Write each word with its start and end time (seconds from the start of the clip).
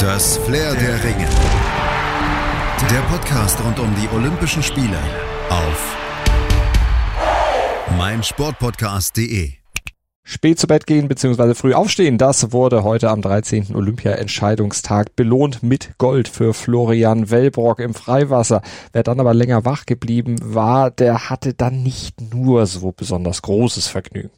Das 0.00 0.38
Flair 0.38 0.74
der 0.76 1.04
Ringe. 1.04 1.28
Der 2.90 3.00
Podcast 3.10 3.62
rund 3.62 3.78
um 3.78 3.94
die 3.96 4.08
Olympischen 4.16 4.62
Spiele 4.62 4.96
auf 5.50 5.96
meinsportpodcast.de. 7.98 9.50
Spät 10.22 10.58
zu 10.58 10.66
Bett 10.68 10.86
gehen 10.86 11.06
bzw. 11.06 11.52
früh 11.52 11.74
aufstehen, 11.74 12.16
das 12.16 12.50
wurde 12.50 12.82
heute 12.82 13.10
am 13.10 13.20
13. 13.20 13.74
Olympia-Entscheidungstag 13.74 15.16
belohnt 15.16 15.62
mit 15.62 15.98
Gold 15.98 16.28
für 16.28 16.54
Florian 16.54 17.30
Wellbrock 17.30 17.80
im 17.80 17.92
Freiwasser. 17.92 18.62
Wer 18.94 19.02
dann 19.02 19.20
aber 19.20 19.34
länger 19.34 19.66
wach 19.66 19.84
geblieben 19.84 20.36
war, 20.42 20.90
der 20.90 21.28
hatte 21.28 21.52
dann 21.52 21.82
nicht 21.82 22.32
nur 22.32 22.64
so 22.64 22.90
besonders 22.92 23.42
großes 23.42 23.88
Vergnügen. 23.88 24.30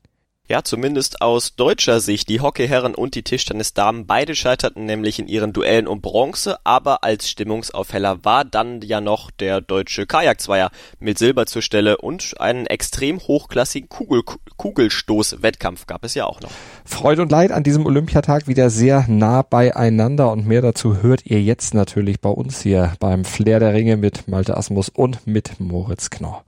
Ja, 0.48 0.64
zumindest 0.64 1.22
aus 1.22 1.54
deutscher 1.54 2.00
Sicht. 2.00 2.28
Die 2.28 2.40
Hockeyherren 2.40 2.96
und 2.96 3.14
die 3.14 3.22
Tischtennisdamen, 3.22 4.06
beide 4.06 4.34
scheiterten 4.34 4.86
nämlich 4.86 5.20
in 5.20 5.28
ihren 5.28 5.52
Duellen 5.52 5.86
um 5.86 6.00
Bronze, 6.00 6.58
aber 6.64 7.04
als 7.04 7.30
Stimmungsaufheller 7.30 8.24
war 8.24 8.44
dann 8.44 8.82
ja 8.82 9.00
noch 9.00 9.30
der 9.30 9.60
deutsche 9.60 10.04
Kajakzweier 10.04 10.70
mit 10.98 11.16
Silber 11.16 11.46
zur 11.46 11.62
Stelle 11.62 11.96
und 11.98 12.34
einen 12.40 12.66
extrem 12.66 13.20
hochklassigen 13.20 13.88
Kugel 13.88 14.24
Kugelstoß-Wettkampf 14.56 15.86
gab 15.86 16.04
es 16.04 16.14
ja 16.14 16.26
auch 16.26 16.40
noch. 16.40 16.50
Freude 16.84 17.22
und 17.22 17.30
Leid 17.30 17.52
an 17.52 17.62
diesem 17.62 17.86
Olympiatag 17.86 18.48
wieder 18.48 18.68
sehr 18.68 19.06
nah 19.08 19.42
beieinander 19.42 20.32
und 20.32 20.46
mehr 20.46 20.60
dazu 20.60 21.02
hört 21.02 21.24
ihr 21.24 21.40
jetzt 21.40 21.72
natürlich 21.72 22.20
bei 22.20 22.30
uns 22.30 22.60
hier 22.60 22.94
beim 22.98 23.24
Flair 23.24 23.60
der 23.60 23.74
Ringe 23.74 23.96
mit 23.96 24.26
Malte 24.28 24.56
Asmus 24.56 24.88
und 24.88 25.26
mit 25.26 25.60
Moritz 25.60 26.10
Knorr. 26.10 26.44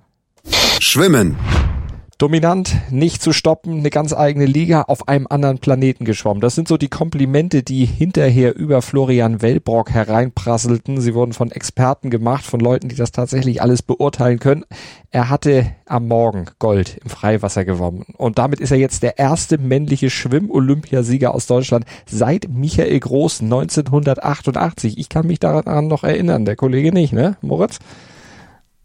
Schwimmen. 0.80 1.37
Dominant, 2.18 2.77
nicht 2.91 3.20
zu 3.20 3.32
stoppen, 3.32 3.78
eine 3.78 3.91
ganz 3.91 4.12
eigene 4.12 4.46
Liga 4.46 4.82
auf 4.82 5.09
einem 5.09 5.27
anderen 5.28 5.59
Planeten 5.59 6.04
geschwommen. 6.04 6.40
Das 6.40 6.54
sind 6.54 6.68
so 6.68 6.77
die 6.77 6.88
Komplimente, 6.88 7.64
die 7.64 7.84
hinterher 7.84 8.54
über 8.54 8.82
Florian 8.82 9.42
Wellbrock 9.42 9.90
hereinprasselten. 9.90 11.01
Sie 11.01 11.15
wurden 11.15 11.32
von 11.32 11.51
Experten 11.51 12.10
gemacht, 12.10 12.45
von 12.45 12.60
Leuten, 12.60 12.88
die 12.88 12.95
das 12.95 13.10
tatsächlich 13.10 13.60
alles 13.60 13.82
beurteilen 13.82 14.38
können. 14.38 14.65
Er 15.10 15.29
hatte 15.29 15.66
am 15.87 16.07
Morgen 16.07 16.46
Gold 16.60 16.98
im 17.02 17.10
Freiwasser 17.10 17.65
gewonnen. 17.65 18.04
Und 18.16 18.38
damit 18.38 18.60
ist 18.60 18.70
er 18.70 18.79
jetzt 18.79 19.02
der 19.02 19.18
erste 19.18 19.59
männliche 19.59 20.09
Schwimm-Olympiasieger 20.09 21.35
aus 21.35 21.46
Deutschland 21.46 21.85
seit 22.07 22.48
Michael 22.48 23.01
Groß 23.01 23.40
1988. 23.40 24.98
Ich 24.98 25.09
kann 25.09 25.26
mich 25.26 25.40
daran 25.40 25.88
noch 25.88 26.04
erinnern, 26.04 26.45
der 26.45 26.54
Kollege 26.54 26.92
nicht, 26.92 27.12
ne, 27.12 27.37
Moritz? 27.42 27.80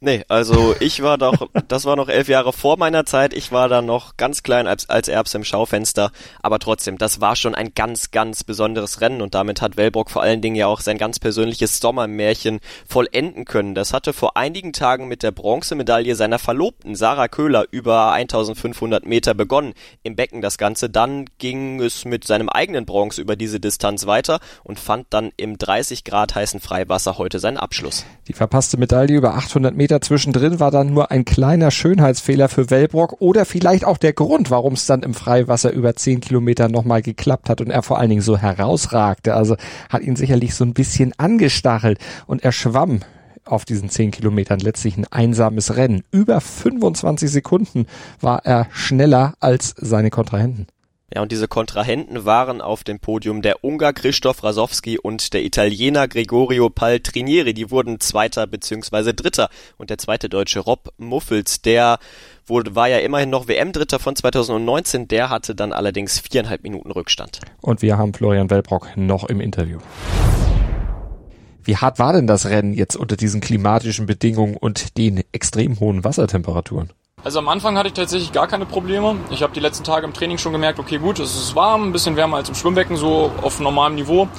Nee, 0.01 0.23
also 0.29 0.75
ich 0.79 1.03
war 1.03 1.17
doch, 1.17 1.49
das 1.67 1.83
war 1.83 1.97
noch 1.97 2.07
elf 2.07 2.29
Jahre 2.29 2.53
vor 2.53 2.77
meiner 2.77 3.05
Zeit. 3.05 3.33
Ich 3.33 3.51
war 3.51 3.67
da 3.67 3.81
noch 3.81 4.15
ganz 4.15 4.43
klein 4.43 4.65
als, 4.65 4.89
als 4.89 5.09
Erbs 5.09 5.33
im 5.33 5.43
Schaufenster. 5.43 6.11
Aber 6.41 6.59
trotzdem, 6.59 6.97
das 6.97 7.19
war 7.19 7.35
schon 7.35 7.53
ein 7.53 7.73
ganz, 7.75 8.11
ganz 8.11 8.45
besonderes 8.45 9.01
Rennen 9.01 9.21
und 9.21 9.35
damit 9.35 9.61
hat 9.61 9.75
Wellbrock 9.75 10.09
vor 10.09 10.21
allen 10.21 10.41
Dingen 10.41 10.55
ja 10.55 10.67
auch 10.67 10.79
sein 10.79 10.97
ganz 10.97 11.19
persönliches 11.19 11.79
Sommermärchen 11.79 12.61
vollenden 12.87 13.43
können. 13.43 13.75
Das 13.75 13.91
hatte 13.91 14.13
vor 14.13 14.37
einigen 14.37 14.71
Tagen 14.71 15.09
mit 15.09 15.21
der 15.21 15.31
Bronzemedaille 15.31 16.15
seiner 16.15 16.39
Verlobten 16.39 16.95
Sarah 16.95 17.27
Köhler 17.27 17.65
über 17.69 18.13
1500 18.13 19.05
Meter 19.05 19.33
begonnen. 19.33 19.73
Im 20.03 20.15
Becken 20.15 20.41
das 20.41 20.57
Ganze. 20.57 20.89
Dann 20.89 21.25
ging 21.39 21.81
es 21.81 22.05
mit 22.05 22.25
seinem 22.25 22.47
eigenen 22.47 22.85
Bronze 22.85 23.21
über 23.21 23.35
diese 23.35 23.59
Distanz 23.59 24.05
weiter 24.05 24.39
und 24.63 24.79
fand 24.79 25.07
dann 25.09 25.31
im 25.35 25.57
30 25.57 26.05
Grad 26.05 26.35
heißen 26.35 26.61
Freiwasser 26.61 27.17
heute 27.17 27.39
seinen 27.39 27.57
Abschluss. 27.57 28.05
Die 28.29 28.33
verpasste 28.33 28.77
Medaille 28.77 29.17
über 29.17 29.35
800 29.35 29.75
Meter 29.75 29.88
Meter 29.89 30.01
zwischendrin 30.01 30.59
war 30.59 30.69
dann 30.69 30.93
nur 30.93 31.09
ein 31.09 31.25
kleiner 31.25 31.71
Schönheitsfehler 31.71 32.47
für 32.47 32.69
Wellbrock 32.69 33.15
oder 33.21 33.43
vielleicht 33.43 33.85
auch 33.85 33.97
der 33.97 34.13
Grund, 34.13 34.51
warum 34.51 34.73
es 34.73 34.85
dann 34.85 35.01
im 35.01 35.15
Freiwasser 35.15 35.71
über 35.71 35.95
10 35.95 36.21
Kilometer 36.21 36.69
nochmal 36.69 37.01
geklappt 37.01 37.49
hat 37.49 37.59
und 37.59 37.71
er 37.71 37.81
vor 37.81 37.97
allen 37.97 38.11
Dingen 38.11 38.21
so 38.21 38.37
herausragte. 38.37 39.33
Also 39.33 39.55
hat 39.89 40.03
ihn 40.03 40.15
sicherlich 40.15 40.53
so 40.53 40.63
ein 40.63 40.75
bisschen 40.75 41.13
angestachelt 41.17 41.97
und 42.27 42.43
er 42.43 42.51
schwamm 42.51 42.99
auf 43.45 43.65
diesen 43.65 43.89
10 43.89 44.11
Kilometern 44.11 44.59
letztlich 44.59 44.95
ein 44.95 45.07
einsames 45.09 45.75
Rennen. 45.75 46.03
Über 46.11 46.39
25 46.39 47.31
Sekunden 47.31 47.87
war 48.21 48.45
er 48.45 48.67
schneller 48.71 49.33
als 49.39 49.73
seine 49.75 50.11
Kontrahenten. 50.11 50.67
Ja, 51.13 51.23
und 51.23 51.31
diese 51.31 51.47
Kontrahenten 51.47 52.25
waren 52.25 52.61
auf 52.61 52.83
dem 52.83 52.99
Podium 52.99 53.41
der 53.41 53.63
Ungar 53.63 53.93
Christoph 53.93 54.43
Rasowski 54.43 54.99
und 54.99 55.33
der 55.33 55.43
Italiener 55.43 56.07
Gregorio 56.07 56.69
Paltrinieri. 56.69 57.55
Die 57.55 57.71
wurden 57.71 57.99
Zweiter 57.99 58.45
bzw. 58.45 59.13
Dritter. 59.13 59.49
Und 59.77 59.89
der 59.89 59.97
zweite 59.97 60.29
Deutsche 60.29 60.59
Rob 60.59 60.93
Muffels, 60.97 61.63
der 61.63 61.97
wurde, 62.45 62.75
war 62.75 62.89
ja 62.89 62.99
immerhin 62.99 63.31
noch 63.31 63.47
WM-Dritter 63.47 63.97
von 63.97 64.15
2019. 64.15 65.07
Der 65.07 65.31
hatte 65.31 65.55
dann 65.55 65.73
allerdings 65.73 66.19
viereinhalb 66.19 66.61
Minuten 66.61 66.91
Rückstand. 66.91 67.39
Und 67.61 67.81
wir 67.81 67.97
haben 67.97 68.13
Florian 68.13 68.51
Wellbrock 68.51 68.95
noch 68.95 69.23
im 69.23 69.41
Interview. 69.41 69.79
Wie 71.63 71.77
hart 71.77 71.97
war 71.99 72.13
denn 72.13 72.27
das 72.27 72.45
Rennen 72.45 72.73
jetzt 72.73 72.95
unter 72.95 73.15
diesen 73.15 73.41
klimatischen 73.41 74.05
Bedingungen 74.05 74.57
und 74.57 74.97
den 74.97 75.23
extrem 75.31 75.79
hohen 75.79 76.03
Wassertemperaturen? 76.03 76.91
Also 77.21 77.39
am 77.39 77.49
Anfang 77.49 77.77
hatte 77.77 77.89
ich 77.89 77.93
tatsächlich 77.93 78.31
gar 78.31 78.47
keine 78.47 78.65
Probleme. 78.65 79.17
Ich 79.29 79.43
habe 79.43 79.53
die 79.53 79.59
letzten 79.59 79.83
Tage 79.83 80.05
im 80.05 80.13
Training 80.13 80.37
schon 80.37 80.53
gemerkt, 80.53 80.79
okay 80.79 80.99
gut, 80.99 81.19
es 81.19 81.35
ist 81.35 81.53
warm, 81.53 81.83
ein 81.83 81.91
bisschen 81.91 82.15
wärmer 82.15 82.37
als 82.37 82.47
im 82.47 82.55
Schwimmbecken, 82.55 82.95
so 82.95 83.31
auf 83.41 83.59
normalem 83.59 83.95
Niveau. 83.95 84.29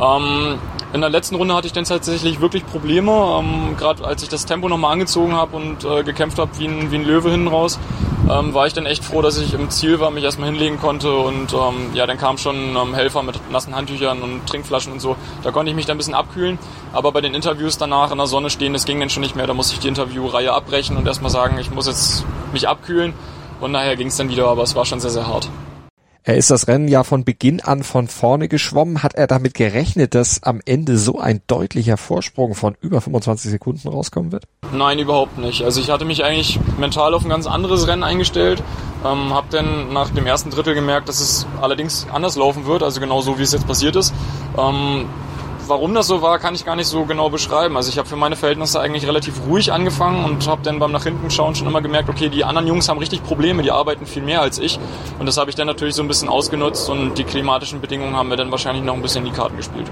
Ähm, 0.00 0.58
in 0.92 1.00
der 1.00 1.10
letzten 1.10 1.36
Runde 1.36 1.54
hatte 1.54 1.68
ich 1.68 1.72
dann 1.72 1.84
tatsächlich 1.84 2.40
wirklich 2.40 2.66
Probleme, 2.66 3.12
ähm, 3.12 3.76
gerade 3.76 4.04
als 4.04 4.22
ich 4.22 4.28
das 4.28 4.44
Tempo 4.44 4.68
nochmal 4.68 4.92
angezogen 4.92 5.34
habe 5.34 5.56
und 5.56 5.84
äh, 5.84 6.02
gekämpft 6.02 6.38
habe 6.38 6.50
wie 6.58 6.66
ein, 6.66 6.90
wie 6.90 6.96
ein 6.96 7.04
Löwe 7.04 7.30
hinten 7.30 7.46
raus, 7.46 7.78
ähm, 8.28 8.54
war 8.54 8.66
ich 8.66 8.72
dann 8.72 8.86
echt 8.86 9.04
froh, 9.04 9.22
dass 9.22 9.38
ich 9.38 9.54
im 9.54 9.70
Ziel 9.70 10.00
war, 10.00 10.10
mich 10.10 10.24
erstmal 10.24 10.48
hinlegen 10.50 10.80
konnte 10.80 11.14
und 11.14 11.52
ähm, 11.52 11.94
ja, 11.94 12.06
dann 12.06 12.18
kamen 12.18 12.38
schon 12.38 12.76
ähm, 12.76 12.94
Helfer 12.94 13.22
mit 13.22 13.38
nassen 13.52 13.76
Handtüchern 13.76 14.22
und 14.22 14.46
Trinkflaschen 14.46 14.92
und 14.92 15.00
so. 15.00 15.16
Da 15.44 15.52
konnte 15.52 15.70
ich 15.70 15.76
mich 15.76 15.86
dann 15.86 15.94
ein 15.94 15.98
bisschen 15.98 16.14
abkühlen, 16.14 16.58
aber 16.92 17.12
bei 17.12 17.20
den 17.20 17.34
Interviews 17.34 17.78
danach 17.78 18.10
in 18.10 18.18
der 18.18 18.26
Sonne 18.26 18.50
stehen, 18.50 18.72
das 18.72 18.84
ging 18.84 18.98
dann 18.98 19.10
schon 19.10 19.22
nicht 19.22 19.36
mehr. 19.36 19.46
Da 19.46 19.54
musste 19.54 19.74
ich 19.74 19.80
die 19.80 19.88
Interviewreihe 19.88 20.52
abbrechen 20.52 20.96
und 20.96 21.06
erstmal 21.06 21.30
sagen, 21.30 21.58
ich 21.58 21.70
muss 21.70 21.86
jetzt 21.86 22.24
mich 22.52 22.68
abkühlen 22.68 23.14
und 23.60 23.70
nachher 23.70 23.94
ging 23.94 24.08
es 24.08 24.16
dann 24.16 24.28
wieder, 24.28 24.48
aber 24.48 24.62
es 24.64 24.74
war 24.74 24.84
schon 24.84 24.98
sehr, 24.98 25.10
sehr 25.10 25.28
hart. 25.28 25.48
Er 26.22 26.36
ist 26.36 26.50
das 26.50 26.68
Rennen 26.68 26.86
ja 26.86 27.02
von 27.02 27.24
Beginn 27.24 27.60
an 27.60 27.82
von 27.82 28.06
vorne 28.06 28.48
geschwommen. 28.48 29.02
Hat 29.02 29.14
er 29.14 29.26
damit 29.26 29.54
gerechnet, 29.54 30.14
dass 30.14 30.42
am 30.42 30.60
Ende 30.66 30.98
so 30.98 31.18
ein 31.18 31.40
deutlicher 31.46 31.96
Vorsprung 31.96 32.54
von 32.54 32.76
über 32.82 33.00
25 33.00 33.50
Sekunden 33.50 33.88
rauskommen 33.88 34.30
wird? 34.30 34.44
Nein, 34.72 34.98
überhaupt 34.98 35.38
nicht. 35.38 35.62
Also 35.62 35.80
ich 35.80 35.90
hatte 35.90 36.04
mich 36.04 36.22
eigentlich 36.22 36.60
mental 36.78 37.14
auf 37.14 37.24
ein 37.24 37.30
ganz 37.30 37.46
anderes 37.46 37.86
Rennen 37.86 38.02
eingestellt. 38.02 38.62
Ähm, 39.02 39.32
hab 39.32 39.48
dann 39.48 39.94
nach 39.94 40.10
dem 40.10 40.26
ersten 40.26 40.50
Drittel 40.50 40.74
gemerkt, 40.74 41.08
dass 41.08 41.20
es 41.20 41.46
allerdings 41.62 42.06
anders 42.12 42.36
laufen 42.36 42.66
wird, 42.66 42.82
also 42.82 43.00
genau 43.00 43.22
so 43.22 43.38
wie 43.38 43.42
es 43.42 43.52
jetzt 43.52 43.66
passiert 43.66 43.96
ist. 43.96 44.12
Ähm, 44.58 45.06
warum 45.66 45.94
das 45.94 46.06
so 46.06 46.22
war, 46.22 46.38
kann 46.38 46.54
ich 46.54 46.64
gar 46.64 46.76
nicht 46.76 46.86
so 46.86 47.04
genau 47.04 47.30
beschreiben. 47.30 47.76
Also 47.76 47.90
ich 47.90 47.98
habe 47.98 48.08
für 48.08 48.16
meine 48.16 48.36
Verhältnisse 48.36 48.80
eigentlich 48.80 49.06
relativ 49.06 49.34
ruhig 49.48 49.72
angefangen 49.72 50.24
und 50.24 50.46
habe 50.46 50.62
dann 50.62 50.78
beim 50.78 50.92
nach 50.92 51.04
hinten 51.04 51.30
schauen 51.30 51.54
schon 51.54 51.66
immer 51.66 51.80
gemerkt, 51.80 52.08
okay, 52.08 52.28
die 52.28 52.44
anderen 52.44 52.66
Jungs 52.66 52.88
haben 52.88 52.98
richtig 52.98 53.22
Probleme, 53.22 53.62
die 53.62 53.70
arbeiten 53.70 54.06
viel 54.06 54.22
mehr 54.22 54.40
als 54.40 54.58
ich. 54.58 54.78
Und 55.18 55.26
das 55.26 55.36
habe 55.36 55.50
ich 55.50 55.56
dann 55.56 55.66
natürlich 55.66 55.94
so 55.94 56.02
ein 56.02 56.08
bisschen 56.08 56.28
ausgenutzt 56.28 56.88
und 56.88 57.16
die 57.16 57.24
klimatischen 57.24 57.80
Bedingungen 57.80 58.16
haben 58.16 58.28
mir 58.28 58.36
dann 58.36 58.50
wahrscheinlich 58.50 58.84
noch 58.84 58.94
ein 58.94 59.02
bisschen 59.02 59.24
in 59.24 59.32
die 59.32 59.36
Karten 59.36 59.56
gespielt. 59.56 59.90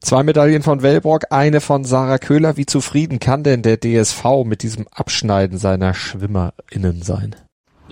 Zwei 0.00 0.24
Medaillen 0.24 0.62
von 0.62 0.82
Wellbrock, 0.82 1.26
eine 1.30 1.60
von 1.60 1.84
Sarah 1.84 2.18
Köhler. 2.18 2.56
Wie 2.56 2.66
zufrieden 2.66 3.20
kann 3.20 3.44
denn 3.44 3.62
der 3.62 3.78
DSV 3.78 4.44
mit 4.44 4.62
diesem 4.62 4.86
Abschneiden 4.90 5.58
seiner 5.58 5.94
SchwimmerInnen 5.94 7.02
sein? 7.02 7.36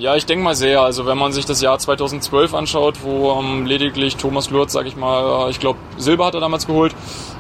Ja, 0.01 0.17
ich 0.17 0.25
denke 0.25 0.43
mal 0.43 0.55
sehr. 0.55 0.81
Also 0.81 1.05
wenn 1.05 1.19
man 1.19 1.31
sich 1.33 1.45
das 1.45 1.61
Jahr 1.61 1.79
2012 1.79 2.55
anschaut, 2.55 3.03
wo 3.03 3.39
ähm, 3.39 3.67
lediglich 3.67 4.17
Thomas 4.17 4.49
Lurz, 4.49 4.73
sag 4.73 4.87
ich 4.87 4.97
mal, 4.97 5.47
äh, 5.47 5.51
ich 5.51 5.61
glaube 5.61 5.79
Silber 5.99 6.25
hat 6.25 6.33
er 6.33 6.41
damals 6.41 6.67
geholt, 6.67 6.95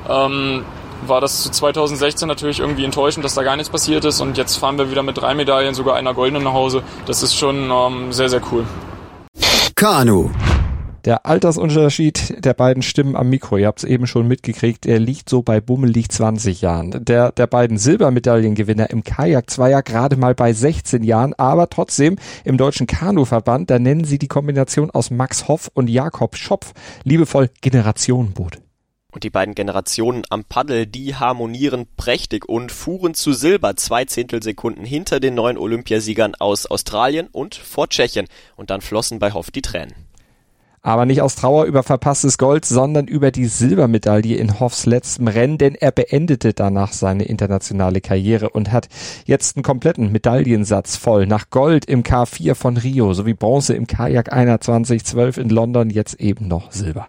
ähm, 0.07 0.63
war 1.07 1.23
das 1.23 1.43
zu 1.43 1.51
2016 1.51 2.29
natürlich 2.29 2.61
irgendwie 2.61 2.85
enttäuschend, 2.85 3.25
dass 3.25 3.33
da 3.33 3.45
gar 3.45 3.57
nichts 3.57 3.71
passiert 3.71 4.05
ist. 4.05 4.21
Und 4.21 4.37
jetzt 4.37 4.57
fahren 4.57 4.77
wir 4.77 4.91
wieder 4.91 5.03
mit 5.03 5.17
drei 5.17 5.35
Medaillen, 5.35 5.73
sogar 5.73 5.97
einer 5.97 6.13
goldenen 6.13 6.43
nach 6.43 6.53
Hause. 6.53 6.83
Das 7.07 7.23
ist 7.23 7.35
schon 7.35 7.71
ähm, 7.71 8.13
sehr, 8.13 8.29
sehr 8.29 8.43
cool. 8.53 8.67
Kanu. 9.75 10.29
Der 11.07 11.25
Altersunterschied 11.25 12.45
der 12.45 12.53
beiden 12.53 12.83
Stimmen 12.83 13.17
am 13.17 13.31
Mikro, 13.31 13.57
ihr 13.57 13.69
habt 13.69 13.79
es 13.79 13.85
eben 13.85 14.07
schon 14.07 14.29
mitgekriegt, 14.29 14.85
er 14.85 14.99
liegt 14.99 15.31
so 15.31 15.43
bei 15.43 15.61
bummelig 15.63 16.11
20 16.11 16.61
Jahren. 16.61 17.05
Der 17.05 17.33
der 17.33 17.47
beiden 17.47 17.79
Silbermedaillengewinner 17.79 18.91
im 18.91 19.03
Kajak 19.03 19.49
Zweier 19.49 19.83
gerade 19.83 20.17
mal 20.17 20.35
bei 20.35 20.53
16 20.53 21.03
Jahren, 21.03 21.33
aber 21.35 21.71
trotzdem 21.71 22.17
im 22.45 22.59
deutschen 22.59 22.87
Kanuverband, 22.87 23.71
da 23.71 23.79
nennen 23.79 24.05
sie 24.05 24.19
die 24.19 24.29
Kombination 24.29 24.91
aus 24.91 25.11
Max 25.11 25.49
Hoff 25.49 25.71
und 25.73 25.89
Jakob 25.89 26.37
Schopf 26.37 26.75
liebevoll 27.05 27.49
Generationenboot. 27.63 28.59
Und 29.11 29.25
die 29.25 29.31
beiden 29.31 29.55
Generationen 29.55 30.23
am 30.29 30.45
Paddel, 30.45 30.87
die 30.87 31.15
harmonieren 31.15 31.87
prächtig 31.97 32.47
und 32.47 32.71
fuhren 32.71 33.15
zu 33.15 33.33
Silber 33.33 33.75
zwei 33.77 34.05
Zehntelsekunden 34.05 34.85
hinter 34.85 35.19
den 35.19 35.35
neuen 35.35 35.57
Olympiasiegern 35.57 36.35
aus 36.35 36.67
Australien 36.67 37.29
und 37.33 37.55
vor 37.55 37.89
Tschechien. 37.89 38.27
Und 38.55 38.71
dann 38.71 38.83
flossen 38.83 39.19
bei 39.19 39.33
Hoff 39.33 39.51
die 39.51 39.63
Tränen 39.63 40.10
aber 40.83 41.07
nicht 41.07 41.23
aus 41.23 41.35
Trauer 41.35 41.65
über 41.65 41.83
verpasstes 41.83 42.39
Gold, 42.39 42.65
sondern 42.65 43.07
über 43.07 43.31
die 43.31 43.47
Silbermedaille 43.47 44.37
in 44.37 44.61
Hoffs 44.61 44.87
letztem 44.87 45.29
Rennen, 45.29 45.59
denn 45.59 45.75
er 45.75 45.93
beendete 45.93 46.55
danach 46.55 46.93
seine 46.93 47.25
internationale 47.25 48.01
Karriere 48.01 48.51
und 48.51 48.73
hat 48.73 48.89
jetzt 49.27 49.57
einen 49.57 49.63
kompletten 49.63 50.11
Medaillensatz 50.13 50.97
voll. 50.97 51.27
Nach 51.27 51.51
Gold 51.51 51.85
im 51.85 52.03
K4 52.03 52.55
von 52.55 52.77
Rio 52.77 53.13
sowie 53.13 53.35
Bronze 53.35 53.75
im 53.75 53.87
Kajak 53.87 54.33
21, 54.33 55.05
12 55.05 55.37
in 55.39 55.49
London, 55.51 55.91
jetzt 55.91 56.21
eben 56.21 56.49
noch 56.49 56.73
Silber. 56.73 57.09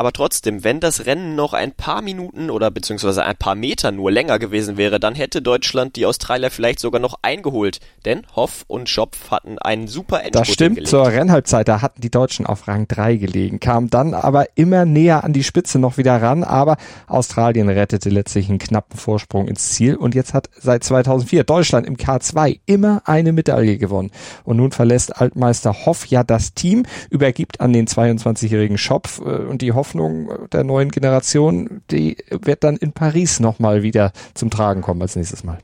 Aber 0.00 0.14
trotzdem, 0.14 0.64
wenn 0.64 0.80
das 0.80 1.04
Rennen 1.04 1.34
noch 1.34 1.52
ein 1.52 1.72
paar 1.72 2.00
Minuten 2.00 2.48
oder 2.48 2.70
beziehungsweise 2.70 3.22
ein 3.22 3.36
paar 3.36 3.54
Meter 3.54 3.92
nur 3.92 4.10
länger 4.10 4.38
gewesen 4.38 4.78
wäre, 4.78 4.98
dann 4.98 5.14
hätte 5.14 5.42
Deutschland 5.42 5.94
die 5.96 6.06
Australier 6.06 6.50
vielleicht 6.50 6.80
sogar 6.80 7.02
noch 7.02 7.18
eingeholt. 7.20 7.80
Denn 8.06 8.22
Hoff 8.34 8.64
und 8.66 8.88
Schopf 8.88 9.30
hatten 9.30 9.58
einen 9.58 9.88
super 9.88 10.22
Endspurt 10.22 10.46
Das 10.46 10.54
stimmt, 10.54 10.76
gelegt. 10.76 10.88
zur 10.88 11.06
Rennhalbzeit, 11.06 11.68
da 11.68 11.82
hatten 11.82 12.00
die 12.00 12.10
Deutschen 12.10 12.46
auf 12.46 12.66
Rang 12.66 12.88
3 12.88 13.16
gelegen, 13.16 13.60
kamen 13.60 13.90
dann 13.90 14.14
aber 14.14 14.46
immer 14.54 14.86
näher 14.86 15.22
an 15.22 15.34
die 15.34 15.44
Spitze 15.44 15.78
noch 15.78 15.98
wieder 15.98 16.22
ran, 16.22 16.44
aber 16.44 16.78
Australien 17.06 17.68
rettete 17.68 18.08
letztlich 18.08 18.48
einen 18.48 18.58
knappen 18.58 18.98
Vorsprung 18.98 19.48
ins 19.48 19.72
Ziel 19.72 19.96
und 19.96 20.14
jetzt 20.14 20.32
hat 20.32 20.48
seit 20.58 20.82
2004 20.82 21.44
Deutschland 21.44 21.86
im 21.86 21.98
K2 21.98 22.60
immer 22.64 23.02
eine 23.04 23.34
Medaille 23.34 23.76
gewonnen. 23.76 24.12
Und 24.44 24.56
nun 24.56 24.72
verlässt 24.72 25.20
Altmeister 25.20 25.84
Hoff 25.84 26.06
ja 26.06 26.24
das 26.24 26.54
Team, 26.54 26.84
übergibt 27.10 27.60
an 27.60 27.74
den 27.74 27.86
22-jährigen 27.86 28.78
Schopf 28.78 29.20
äh, 29.20 29.24
und 29.24 29.60
die 29.60 29.74
Hoffnung 29.90 30.48
der 30.52 30.62
neuen 30.62 30.90
Generation, 30.90 31.82
die 31.90 32.16
wird 32.30 32.62
dann 32.62 32.76
in 32.76 32.92
Paris 32.92 33.40
nochmal 33.40 33.82
wieder 33.82 34.12
zum 34.34 34.48
Tragen 34.48 34.82
kommen 34.82 35.02
als 35.02 35.16
nächstes 35.16 35.42
Mal. 35.42 35.58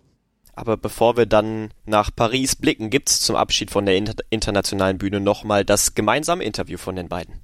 Aber 0.57 0.77
bevor 0.77 1.17
wir 1.17 1.27
dann 1.27 1.69
nach 1.85 2.11
Paris 2.15 2.57
blicken, 2.57 2.91
gibt's 2.91 3.21
zum 3.21 3.37
Abschied 3.37 3.71
von 3.71 3.87
der 3.87 3.97
inter 3.97 4.15
internationalen 4.31 4.99
Bühne 4.99 5.21
nochmal 5.21 5.65
das 5.65 5.95
gemeinsame 5.95 6.43
Interview 6.43 6.77
von 6.77 6.97
den 6.97 7.09
beiden. 7.09 7.35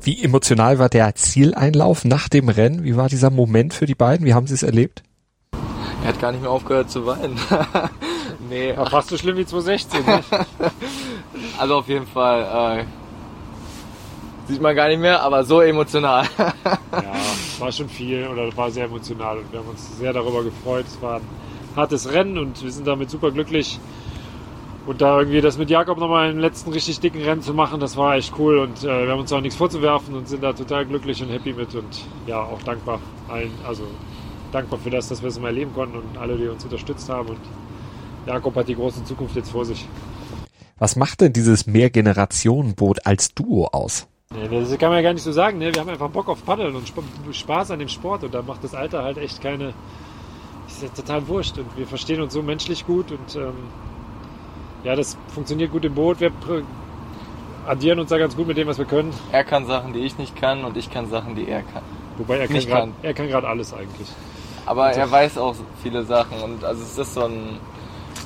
Wie 0.00 0.22
emotional 0.24 0.78
war 0.78 0.88
der 0.88 1.14
Zieleinlauf 1.14 2.06
nach 2.06 2.30
dem 2.30 2.48
Rennen? 2.48 2.82
Wie 2.82 2.96
war 2.96 3.10
dieser 3.10 3.28
Moment 3.28 3.74
für 3.74 3.84
die 3.84 3.94
beiden? 3.94 4.24
Wie 4.24 4.32
haben 4.32 4.46
sie 4.46 4.54
es 4.54 4.62
erlebt? 4.62 5.02
Er 6.02 6.08
hat 6.08 6.20
gar 6.20 6.32
nicht 6.32 6.40
mehr 6.40 6.50
aufgehört 6.50 6.90
zu 6.90 7.04
weinen. 7.04 7.38
nee, 8.48 8.74
War 8.74 8.88
fast 8.88 9.10
so 9.10 9.18
schlimm 9.18 9.36
wie 9.36 9.44
2016. 9.44 10.06
Ne? 10.06 10.22
also 11.58 11.74
auf 11.76 11.88
jeden 11.88 12.06
Fall 12.06 12.78
äh, 12.78 12.99
sieht 14.50 14.60
man 14.60 14.74
gar 14.76 14.88
nicht 14.88 15.00
mehr, 15.00 15.22
aber 15.22 15.44
so 15.44 15.60
emotional. 15.60 16.26
ja, 16.38 17.12
war 17.58 17.72
schon 17.72 17.88
viel 17.88 18.26
oder 18.26 18.54
war 18.56 18.70
sehr 18.70 18.84
emotional 18.84 19.38
und 19.38 19.52
wir 19.52 19.60
haben 19.60 19.68
uns 19.68 19.98
sehr 19.98 20.12
darüber 20.12 20.42
gefreut. 20.42 20.86
Es 20.86 21.00
war 21.00 21.16
ein 21.16 21.22
hartes 21.76 22.12
Rennen 22.12 22.38
und 22.38 22.62
wir 22.62 22.70
sind 22.70 22.86
damit 22.86 23.10
super 23.10 23.30
glücklich. 23.30 23.78
Und 24.86 25.00
da 25.02 25.18
irgendwie 25.18 25.40
das 25.40 25.58
mit 25.58 25.70
Jakob 25.70 25.98
nochmal 25.98 26.30
im 26.30 26.38
letzten 26.38 26.72
richtig 26.72 27.00
dicken 27.00 27.22
Rennen 27.22 27.42
zu 27.42 27.54
machen, 27.54 27.80
das 27.80 27.96
war 27.96 28.16
echt 28.16 28.32
cool 28.38 28.58
und 28.58 28.82
äh, 28.82 29.04
wir 29.04 29.12
haben 29.12 29.20
uns 29.20 29.32
auch 29.32 29.40
nichts 29.40 29.56
vorzuwerfen 29.56 30.14
und 30.14 30.26
sind 30.26 30.42
da 30.42 30.52
total 30.52 30.86
glücklich 30.86 31.22
und 31.22 31.28
happy 31.28 31.52
mit 31.52 31.74
und 31.74 32.04
ja, 32.26 32.40
auch 32.40 32.62
dankbar 32.62 32.98
allen, 33.28 33.52
also 33.66 33.84
dankbar 34.52 34.78
für 34.80 34.90
das, 34.90 35.08
dass 35.08 35.22
wir 35.22 35.28
es 35.28 35.38
mal 35.38 35.48
erleben 35.48 35.72
konnten 35.74 35.98
und 35.98 36.18
alle, 36.18 36.36
die 36.36 36.48
uns 36.48 36.64
unterstützt 36.64 37.08
haben 37.08 37.28
und 37.28 37.38
Jakob 38.26 38.56
hat 38.56 38.68
die 38.68 38.74
große 38.74 39.04
Zukunft 39.04 39.36
jetzt 39.36 39.50
vor 39.50 39.64
sich. 39.64 39.86
Was 40.78 40.96
macht 40.96 41.20
denn 41.20 41.34
dieses 41.34 41.66
Mehrgenerationenboot 41.66 43.06
als 43.06 43.34
Duo 43.34 43.66
aus? 43.66 44.08
Das 44.32 44.78
kann 44.78 44.90
man 44.90 44.98
ja 44.98 45.02
gar 45.02 45.12
nicht 45.12 45.24
so 45.24 45.32
sagen. 45.32 45.58
Ne? 45.58 45.74
Wir 45.74 45.80
haben 45.80 45.88
einfach 45.90 46.08
Bock 46.08 46.28
auf 46.28 46.44
Paddeln 46.44 46.76
und 46.76 46.84
Sp 46.86 47.02
Spaß 47.32 47.72
an 47.72 47.80
dem 47.80 47.88
Sport 47.88 48.22
und 48.22 48.32
da 48.32 48.42
macht 48.42 48.62
das 48.62 48.74
Alter 48.74 49.02
halt 49.02 49.18
echt 49.18 49.40
keine. 49.42 49.74
Ist 50.68 50.82
ja 50.82 50.88
total 50.88 51.26
wurscht 51.26 51.58
und 51.58 51.66
wir 51.76 51.86
verstehen 51.86 52.20
uns 52.20 52.32
so 52.32 52.40
menschlich 52.40 52.86
gut 52.86 53.10
und 53.10 53.34
ähm, 53.34 53.54
ja, 54.84 54.94
das 54.94 55.16
funktioniert 55.34 55.72
gut 55.72 55.84
im 55.84 55.94
Boot. 55.96 56.20
Wir 56.20 56.30
addieren 57.66 57.98
uns 57.98 58.10
da 58.10 58.18
ganz 58.18 58.36
gut 58.36 58.46
mit 58.46 58.56
dem, 58.56 58.68
was 58.68 58.78
wir 58.78 58.84
können. 58.84 59.12
Er 59.32 59.42
kann 59.42 59.66
Sachen, 59.66 59.92
die 59.92 59.98
ich 60.00 60.16
nicht 60.16 60.36
kann 60.36 60.62
und 60.64 60.76
ich 60.76 60.90
kann 60.92 61.10
Sachen, 61.10 61.34
die 61.34 61.48
er 61.48 61.62
kann. 61.62 61.82
Wobei 62.16 62.38
er 62.38 62.46
kann 62.46 62.56
grad, 62.60 62.68
kann. 62.68 62.94
er 63.02 63.14
kann 63.14 63.26
gerade 63.26 63.48
alles 63.48 63.74
eigentlich. 63.74 64.08
Aber 64.64 64.92
er 64.92 65.10
weiß 65.10 65.38
auch 65.38 65.56
viele 65.82 66.04
Sachen 66.04 66.40
und 66.40 66.62
also 66.64 66.80
es 66.84 66.96
ist 66.96 67.14
so 67.14 67.24
ein 67.24 67.58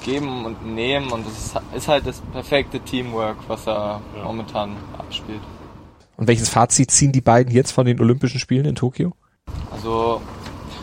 Geben 0.05 0.45
und 0.45 0.67
Nehmen 0.67 1.11
und 1.11 1.27
es 1.27 1.47
ist- 1.47 1.61
ist 1.75 1.89
halt 1.89 2.07
das 2.07 2.21
perfekte 2.21 2.79
Teamwork, 2.81 3.37
was 3.49 3.67
er 3.67 4.03
Ja. 4.19 4.25
momentan 4.25 4.77
abspielt. 4.99 5.41
Und 6.17 6.29
welches 6.29 6.49
Fazit 6.49 6.91
ziehen 6.91 7.13
die 7.13 7.21
beiden 7.21 7.53
jetzt 7.53 7.73
von 7.73 7.87
den 7.87 8.01
Olympischen 8.01 8.39
Spielen 8.39 8.67
in 8.67 8.75
Tokio? 8.75 9.13
Also 9.73 10.21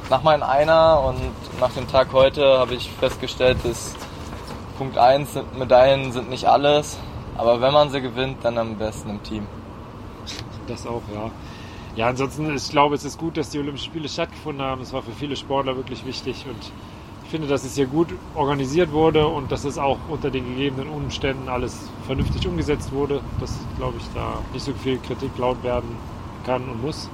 nach 0.09 0.23
meinem 0.23 0.43
Einer 0.43 1.01
und 1.05 1.19
nach 1.59 1.71
dem 1.71 1.87
Tag 1.87 2.11
heute 2.11 2.59
habe 2.59 2.73
ich 2.73 2.91
festgestellt, 2.91 3.57
dass 3.63 3.95
Punkt 4.77 4.97
1 4.97 5.33
sind 5.33 5.57
Medaillen 5.57 6.11
sind 6.11 6.29
nicht 6.29 6.45
alles, 6.45 6.97
aber 7.37 7.61
wenn 7.61 7.71
man 7.71 7.89
sie 7.91 8.01
gewinnt, 8.01 8.43
dann 8.43 8.57
am 8.57 8.77
besten 8.77 9.09
im 9.09 9.23
Team. 9.23 9.47
Das 10.67 10.85
auch, 10.85 11.03
ja. 11.13 11.31
Ja, 11.95 12.07
ansonsten, 12.07 12.55
ich 12.55 12.69
glaube, 12.69 12.95
es 12.95 13.03
ist 13.03 13.17
gut, 13.17 13.37
dass 13.37 13.49
die 13.49 13.59
Olympischen 13.59 13.85
Spiele 13.85 14.07
stattgefunden 14.07 14.65
haben. 14.65 14.81
Es 14.81 14.93
war 14.93 15.01
für 15.01 15.11
viele 15.11 15.35
Sportler 15.35 15.75
wirklich 15.75 16.05
wichtig 16.05 16.45
und 16.47 16.71
finde, 17.31 17.47
dass 17.47 17.63
es 17.63 17.75
hier 17.75 17.87
gut 17.87 18.09
organisiert 18.35 18.91
wurde 18.91 19.25
und 19.25 19.51
dass 19.51 19.63
es 19.63 19.77
auch 19.77 19.97
unter 20.09 20.29
den 20.29 20.45
gegebenen 20.45 20.89
Umständen 20.89 21.47
alles 21.47 21.89
vernünftig 22.05 22.45
umgesetzt 22.47 22.91
wurde. 22.91 23.21
Dass, 23.39 23.57
glaube 23.77 23.95
ich, 23.97 24.05
da 24.13 24.39
nicht 24.53 24.65
so 24.65 24.73
viel 24.73 24.99
Kritik 24.99 25.31
laut 25.37 25.63
werden 25.63 25.89
kann 26.45 26.63
und 26.69 26.81
muss. 26.81 27.09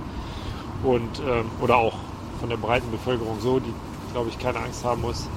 Und, 0.84 1.20
ähm, 1.20 1.46
oder 1.62 1.78
auch 1.78 1.94
von 2.40 2.50
der 2.50 2.58
breiten 2.58 2.90
Bevölkerung 2.92 3.40
so, 3.40 3.60
die, 3.60 3.74
glaube 4.12 4.30
ich, 4.30 4.40
keine 4.40 4.60
Angst 4.60 4.84
haben 4.84 5.02
muss. 5.02 5.30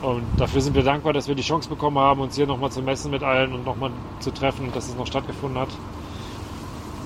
Und 0.00 0.24
dafür 0.36 0.60
sind 0.60 0.74
wir 0.74 0.82
dankbar, 0.82 1.12
dass 1.12 1.28
wir 1.28 1.34
die 1.34 1.42
Chance 1.42 1.68
bekommen 1.68 1.98
haben, 1.98 2.20
uns 2.20 2.36
hier 2.36 2.46
nochmal 2.46 2.70
zu 2.70 2.82
messen 2.82 3.10
mit 3.10 3.22
allen 3.22 3.52
und 3.52 3.64
nochmal 3.64 3.90
zu 4.20 4.32
treffen, 4.32 4.70
dass 4.72 4.88
es 4.88 4.96
noch 4.96 5.06
stattgefunden 5.06 5.60
hat. 5.60 5.70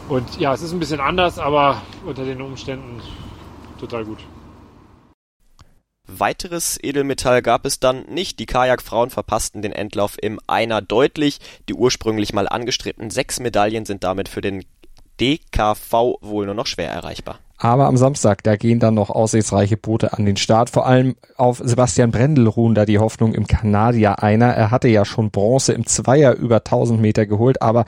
Und 0.08 0.38
ja, 0.38 0.52
es 0.52 0.62
ist 0.62 0.72
ein 0.72 0.78
bisschen 0.78 1.00
anders, 1.00 1.38
aber 1.38 1.82
unter 2.04 2.25
den 2.25 2.40
Umständen 2.43 3.00
total 3.78 4.04
gut. 4.04 4.19
Weiteres 6.10 6.78
Edelmetall 6.82 7.43
gab 7.43 7.66
es 7.66 7.81
dann 7.81 8.05
nicht. 8.06 8.38
Die 8.38 8.46
Kajakfrauen 8.46 9.10
verpassten 9.10 9.60
den 9.60 9.72
Endlauf 9.72 10.16
im 10.20 10.40
Einer 10.46 10.81
deutlich. 10.81 11.38
Die 11.69 11.75
ursprünglich 11.75 12.32
mal 12.32 12.49
angestrebten 12.49 13.10
sechs 13.10 13.40
Medaillen 13.40 13.84
sind 13.84 14.05
damit 14.05 14.31
für 14.31 14.40
den 14.40 14.64
DKV 15.20 15.93
wohl 16.22 16.46
nur 16.46 16.55
noch 16.55 16.66
schwer 16.66 16.90
erreichbar. 16.90 17.38
Aber 17.58 17.87
am 17.87 17.96
Samstag, 17.96 18.44
da 18.44 18.56
gehen 18.56 18.78
dann 18.78 18.94
noch 18.94 19.10
aussichtsreiche 19.10 19.76
Boote 19.76 20.12
an 20.12 20.25
den 20.25 20.37
Start. 20.37 20.70
Vor 20.70 20.87
allem 20.87 21.16
auf 21.37 21.60
Sebastian 21.62 22.12
Brendel 22.12 22.46
ruhen 22.46 22.75
da 22.75 22.87
die 22.87 23.00
Hoffnung 23.00 23.34
im 23.34 23.46
Kanadier 23.46 24.22
einer. 24.22 24.46
Er 24.54 24.70
hatte 24.70 24.88
ja 24.88 25.04
schon 25.04 25.31
Bronze 25.31 25.72
im 25.72 25.84
Zweier 25.84 26.34
über 26.37 26.58
1000 26.58 27.00
Meter 27.00 27.26
geholt, 27.26 27.61
aber 27.61 27.84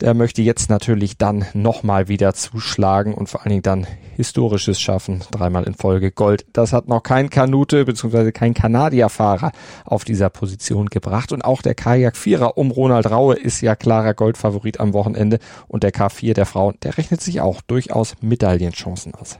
der 0.00 0.14
möchte 0.14 0.42
jetzt 0.42 0.70
natürlich 0.70 1.18
dann 1.18 1.44
nochmal 1.52 2.08
wieder 2.08 2.34
zuschlagen 2.34 3.14
und 3.14 3.28
vor 3.28 3.42
allen 3.42 3.50
Dingen 3.50 3.62
dann 3.62 3.86
Historisches 4.16 4.80
schaffen. 4.80 5.22
Dreimal 5.30 5.64
in 5.64 5.74
Folge 5.74 6.10
Gold. 6.10 6.46
Das 6.52 6.72
hat 6.72 6.88
noch 6.88 7.02
kein 7.02 7.30
Kanute 7.30 7.84
bzw. 7.84 8.32
kein 8.32 8.54
Kanadierfahrer 8.54 9.52
auf 9.84 10.04
dieser 10.04 10.30
Position 10.30 10.86
gebracht. 10.86 11.32
Und 11.32 11.42
auch 11.44 11.62
der 11.62 11.74
Kajak-Vierer 11.74 12.56
um 12.56 12.70
Ronald 12.70 13.10
Raue 13.10 13.34
ist 13.34 13.60
ja 13.60 13.76
klarer 13.76 14.14
Goldfavorit 14.14 14.80
am 14.80 14.92
Wochenende. 14.92 15.38
Und 15.68 15.82
der 15.82 15.92
K4 15.92 16.34
der 16.34 16.46
Frauen, 16.46 16.76
der 16.82 16.98
rechnet 16.98 17.20
sich 17.20 17.40
auch 17.40 17.60
durchaus 17.62 18.14
Medaillenchancen 18.20 19.14
aus. 19.14 19.38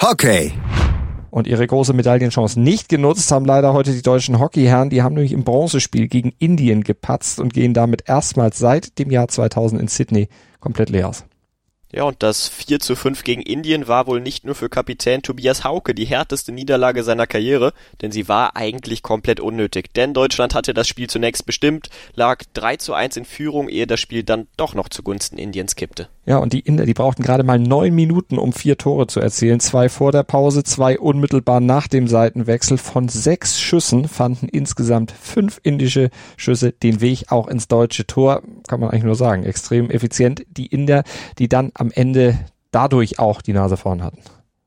Hockey. 0.00 0.52
Und 1.30 1.46
ihre 1.46 1.66
große 1.66 1.92
Medaillenchance 1.92 2.58
nicht 2.58 2.88
genutzt 2.88 3.30
haben 3.30 3.44
leider 3.44 3.72
heute 3.72 3.92
die 3.92 4.02
deutschen 4.02 4.38
Hockeyherren. 4.38 4.90
Die 4.90 5.02
haben 5.02 5.14
nämlich 5.14 5.32
im 5.32 5.44
Bronzespiel 5.44 6.08
gegen 6.08 6.32
Indien 6.38 6.84
gepatzt 6.84 7.38
und 7.40 7.52
gehen 7.52 7.74
damit 7.74 8.08
erstmals 8.08 8.58
seit 8.58 8.98
dem 8.98 9.10
Jahr 9.10 9.28
2000 9.28 9.80
in 9.80 9.88
Sydney 9.88 10.28
komplett 10.60 10.90
leer 10.90 11.08
aus. 11.08 11.24
Ja, 11.90 12.02
und 12.02 12.22
das 12.22 12.48
4 12.48 12.80
zu 12.80 12.96
5 12.96 13.24
gegen 13.24 13.40
Indien 13.40 13.88
war 13.88 14.06
wohl 14.06 14.20
nicht 14.20 14.44
nur 14.44 14.54
für 14.54 14.68
Kapitän 14.68 15.22
Tobias 15.22 15.64
Hauke 15.64 15.94
die 15.94 16.04
härteste 16.04 16.52
Niederlage 16.52 17.02
seiner 17.02 17.26
Karriere, 17.26 17.72
denn 18.02 18.12
sie 18.12 18.28
war 18.28 18.56
eigentlich 18.56 19.02
komplett 19.02 19.40
unnötig. 19.40 19.94
Denn 19.94 20.12
Deutschland 20.12 20.54
hatte 20.54 20.74
das 20.74 20.86
Spiel 20.86 21.08
zunächst 21.08 21.46
bestimmt, 21.46 21.88
lag 22.14 22.44
3 22.52 22.76
zu 22.76 22.92
1 22.92 23.16
in 23.16 23.24
Führung, 23.24 23.70
ehe 23.70 23.86
das 23.86 24.00
Spiel 24.00 24.22
dann 24.22 24.48
doch 24.58 24.74
noch 24.74 24.90
zugunsten 24.90 25.38
Indiens 25.38 25.76
kippte. 25.76 26.10
Ja, 26.28 26.36
und 26.36 26.52
die 26.52 26.60
Inder, 26.60 26.84
die 26.84 26.92
brauchten 26.92 27.22
gerade 27.22 27.42
mal 27.42 27.58
neun 27.58 27.94
Minuten, 27.94 28.36
um 28.36 28.52
vier 28.52 28.76
Tore 28.76 29.06
zu 29.06 29.18
erzielen. 29.18 29.60
Zwei 29.60 29.88
vor 29.88 30.12
der 30.12 30.24
Pause, 30.24 30.62
zwei 30.62 30.98
unmittelbar 30.98 31.60
nach 31.60 31.88
dem 31.88 32.06
Seitenwechsel. 32.06 32.76
Von 32.76 33.08
sechs 33.08 33.58
Schüssen 33.58 34.06
fanden 34.06 34.46
insgesamt 34.46 35.10
fünf 35.10 35.58
indische 35.62 36.10
Schüsse 36.36 36.72
den 36.72 37.00
Weg 37.00 37.32
auch 37.32 37.48
ins 37.48 37.66
deutsche 37.66 38.06
Tor. 38.06 38.42
Kann 38.68 38.78
man 38.78 38.90
eigentlich 38.90 39.04
nur 39.04 39.14
sagen. 39.14 39.42
Extrem 39.44 39.88
effizient. 39.88 40.44
Die 40.50 40.66
Inder, 40.66 41.02
die 41.38 41.48
dann 41.48 41.70
am 41.72 41.90
Ende 41.90 42.38
dadurch 42.72 43.18
auch 43.18 43.40
die 43.40 43.54
Nase 43.54 43.78
vorn 43.78 44.04
hatten. 44.04 44.20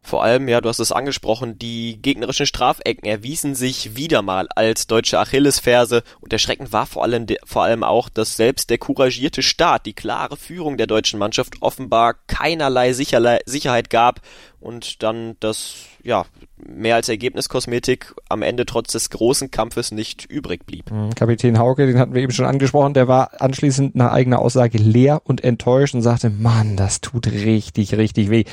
Vor 0.04 0.24
allem, 0.24 0.48
ja, 0.48 0.62
du 0.62 0.68
hast 0.68 0.80
es 0.80 0.92
angesprochen, 0.92 1.60
die 1.60 2.02
gegnerischen 2.02 2.48
Strafecken 2.48 3.08
erwiesen 3.08 3.54
sich 3.54 3.96
wieder 3.96 4.24
mal 4.24 4.48
als 4.56 4.88
deutsche 4.88 5.20
Achillesferse 5.20 6.02
und 6.20 6.34
erschreckend 6.34 6.74
war 6.74 6.88
vor 6.88 7.04
allem, 7.04 7.28
vor 7.46 7.64
allem 7.64 7.84
auch, 7.84 8.10
dass 8.10 8.36
selbst 8.36 8.72
der 8.72 8.80
couragierte 8.80 9.44
Start, 9.44 9.86
die 9.86 9.94
klare 9.94 10.38
Führung 10.38 10.78
der 10.78 10.88
deutschen 10.88 11.20
Mannschaft 11.20 11.62
offenbar 11.62 12.16
keinerlei 12.26 12.94
Sicherlei, 12.94 13.40
Sicherheit 13.46 13.92
gab 13.92 14.22
und 14.60 15.04
dann 15.04 15.36
das, 15.40 15.76
ja, 16.04 16.26
mehr 16.58 16.96
als 16.96 17.08
Ergebniskosmetik 17.10 18.14
am 18.28 18.42
Ende 18.42 18.66
trotz 18.66 18.92
des 18.92 19.12
großen 19.12 19.52
Kampfes 19.52 19.92
nicht 19.92 20.26
übrig 20.26 20.66
blieb. 20.66 20.92
Kapitän 21.16 21.60
Hauke, 21.60 21.86
den 21.86 22.00
hatten 22.00 22.14
wir 22.14 22.22
eben 22.22 22.32
schon 22.32 22.46
angesprochen, 22.46 22.94
der 22.94 23.08
war 23.08 23.42
anschließend 23.42 23.96
nach 23.96 24.12
eigener 24.12 24.40
Aussage 24.40 24.78
leer 24.78 25.22
und 25.24 25.44
enttäuscht 25.44 25.94
und 25.94 26.02
sagte, 26.02 26.30
Mann, 26.30 26.76
das 26.76 27.02
tut 27.02 27.28
richtig, 27.28 27.96
richtig 27.96 28.30
weh. 28.30 28.46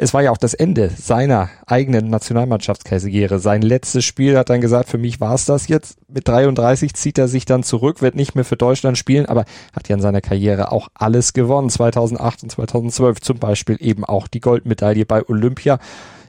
Es 0.00 0.14
war 0.14 0.22
ja 0.22 0.30
auch 0.30 0.36
das 0.36 0.54
Ende 0.54 0.90
seiner 0.90 1.50
eigenen 1.66 2.08
Nationalmannschaftskarriere. 2.08 3.40
Sein 3.40 3.62
letztes 3.62 4.04
Spiel 4.04 4.38
hat 4.38 4.48
dann 4.48 4.60
gesagt, 4.60 4.88
für 4.88 4.96
mich 4.96 5.20
war 5.20 5.34
es 5.34 5.44
das 5.44 5.66
jetzt. 5.66 5.98
Mit 6.06 6.28
33 6.28 6.94
zieht 6.94 7.18
er 7.18 7.26
sich 7.26 7.46
dann 7.46 7.64
zurück, 7.64 8.00
wird 8.00 8.14
nicht 8.14 8.36
mehr 8.36 8.44
für 8.44 8.56
Deutschland 8.56 8.96
spielen, 8.96 9.26
aber 9.26 9.44
hat 9.72 9.88
ja 9.88 9.96
in 9.96 10.00
seiner 10.00 10.20
Karriere 10.20 10.70
auch 10.70 10.86
alles 10.94 11.32
gewonnen. 11.32 11.68
2008 11.68 12.44
und 12.44 12.50
2012 12.50 13.20
zum 13.20 13.38
Beispiel 13.38 13.76
eben 13.80 14.04
auch 14.04 14.28
die 14.28 14.40
Goldmedaille 14.40 15.04
bei 15.04 15.28
Olympia. 15.28 15.80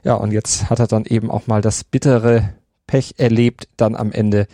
Ja, 0.02 0.14
und 0.14 0.32
jetzt 0.32 0.68
hat 0.68 0.80
er 0.80 0.88
dann 0.88 1.04
eben 1.04 1.30
auch 1.30 1.46
mal 1.46 1.60
das 1.60 1.84
bittere 1.84 2.52
Pech 2.88 3.14
erlebt, 3.18 3.68
dann 3.76 3.94
am 3.94 4.10
Ende 4.10 4.48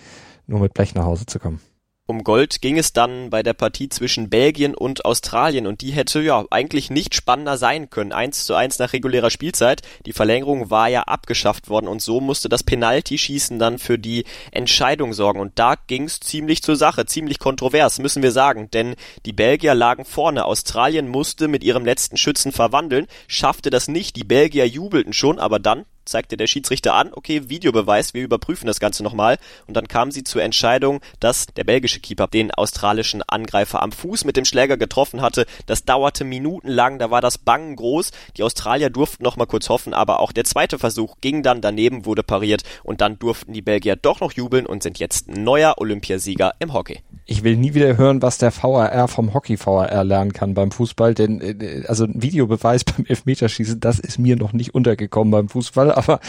nur 0.46 0.60
mit 0.60 0.74
Blech 0.74 0.94
nach 0.94 1.04
Hause 1.04 1.24
zu 1.24 1.38
kommen. 1.38 1.60
Um 2.08 2.22
Gold 2.22 2.62
ging 2.62 2.78
es 2.78 2.92
dann 2.92 3.30
bei 3.30 3.42
der 3.42 3.52
Partie 3.52 3.88
zwischen 3.88 4.30
Belgien 4.30 4.76
und 4.76 5.04
Australien 5.04 5.66
und 5.66 5.80
die 5.80 5.90
hätte 5.90 6.20
ja 6.20 6.44
eigentlich 6.50 6.88
nicht 6.88 7.16
spannender 7.16 7.58
sein 7.58 7.90
können. 7.90 8.12
Eins 8.12 8.44
zu 8.44 8.54
eins 8.54 8.78
nach 8.78 8.92
regulärer 8.92 9.28
Spielzeit. 9.28 9.82
Die 10.06 10.12
Verlängerung 10.12 10.70
war 10.70 10.88
ja 10.88 11.02
abgeschafft 11.02 11.68
worden 11.68 11.88
und 11.88 12.00
so 12.00 12.20
musste 12.20 12.48
das 12.48 12.62
Penaltyschießen 12.62 13.58
dann 13.58 13.80
für 13.80 13.98
die 13.98 14.24
Entscheidung 14.52 15.14
sorgen. 15.14 15.40
Und 15.40 15.58
da 15.58 15.74
ging 15.88 16.04
es 16.04 16.20
ziemlich 16.20 16.62
zur 16.62 16.76
Sache, 16.76 17.06
ziemlich 17.06 17.40
kontrovers, 17.40 17.98
müssen 17.98 18.22
wir 18.22 18.30
sagen. 18.30 18.70
Denn 18.70 18.94
die 19.24 19.32
Belgier 19.32 19.74
lagen 19.74 20.04
vorne. 20.04 20.44
Australien 20.44 21.08
musste 21.08 21.48
mit 21.48 21.64
ihrem 21.64 21.84
letzten 21.84 22.16
Schützen 22.16 22.52
verwandeln, 22.52 23.08
schaffte 23.26 23.70
das 23.70 23.88
nicht. 23.88 24.14
Die 24.14 24.22
Belgier 24.22 24.68
jubelten 24.68 25.12
schon, 25.12 25.40
aber 25.40 25.58
dann 25.58 25.86
zeigte 26.06 26.36
der 26.36 26.46
Schiedsrichter 26.46 26.94
an, 26.94 27.10
okay, 27.12 27.48
Videobeweis, 27.48 28.14
wir 28.14 28.22
überprüfen 28.22 28.66
das 28.66 28.80
Ganze 28.80 29.02
nochmal. 29.02 29.38
Und 29.66 29.76
dann 29.76 29.88
kam 29.88 30.10
sie 30.10 30.24
zur 30.24 30.42
Entscheidung, 30.42 31.00
dass 31.20 31.46
der 31.46 31.64
belgische 31.64 32.00
Keeper 32.00 32.26
den 32.26 32.50
australischen 32.50 33.22
Angreifer 33.22 33.82
am 33.82 33.92
Fuß 33.92 34.24
mit 34.24 34.36
dem 34.36 34.44
Schläger 34.44 34.76
getroffen 34.76 35.20
hatte. 35.20 35.46
Das 35.66 35.84
dauerte 35.84 36.24
minutenlang, 36.24 36.98
da 36.98 37.10
war 37.10 37.20
das 37.20 37.38
Bangen 37.38 37.76
groß. 37.76 38.10
Die 38.36 38.42
Australier 38.42 38.90
durften 38.90 39.24
noch 39.24 39.36
mal 39.36 39.46
kurz 39.46 39.68
hoffen, 39.68 39.94
aber 39.94 40.20
auch 40.20 40.32
der 40.32 40.44
zweite 40.44 40.78
Versuch 40.78 41.16
ging 41.20 41.42
dann 41.42 41.60
daneben, 41.60 42.06
wurde 42.06 42.22
pariert 42.22 42.62
und 42.82 43.00
dann 43.00 43.18
durften 43.18 43.52
die 43.52 43.62
Belgier 43.62 43.96
doch 43.96 44.20
noch 44.20 44.32
jubeln 44.32 44.66
und 44.66 44.82
sind 44.82 44.98
jetzt 44.98 45.28
neuer 45.28 45.74
Olympiasieger 45.78 46.54
im 46.58 46.72
Hockey 46.72 47.02
ich 47.28 47.42
will 47.42 47.56
nie 47.56 47.74
wieder 47.74 47.98
hören, 47.98 48.22
was 48.22 48.38
der 48.38 48.52
VAR 48.52 49.08
vom 49.08 49.34
Hockey 49.34 49.58
VAR 49.58 50.04
lernen 50.04 50.32
kann 50.32 50.54
beim 50.54 50.70
Fußball, 50.70 51.12
denn 51.12 51.40
äh, 51.40 51.82
also 51.88 52.04
ein 52.04 52.22
Videobeweis 52.22 52.84
beim 52.84 53.04
Elfmeterschießen, 53.04 53.80
das 53.80 53.98
ist 53.98 54.18
mir 54.18 54.36
noch 54.36 54.52
nicht 54.52 54.74
untergekommen 54.74 55.32
beim 55.32 55.48
Fußball, 55.48 55.90
aber 55.96 56.20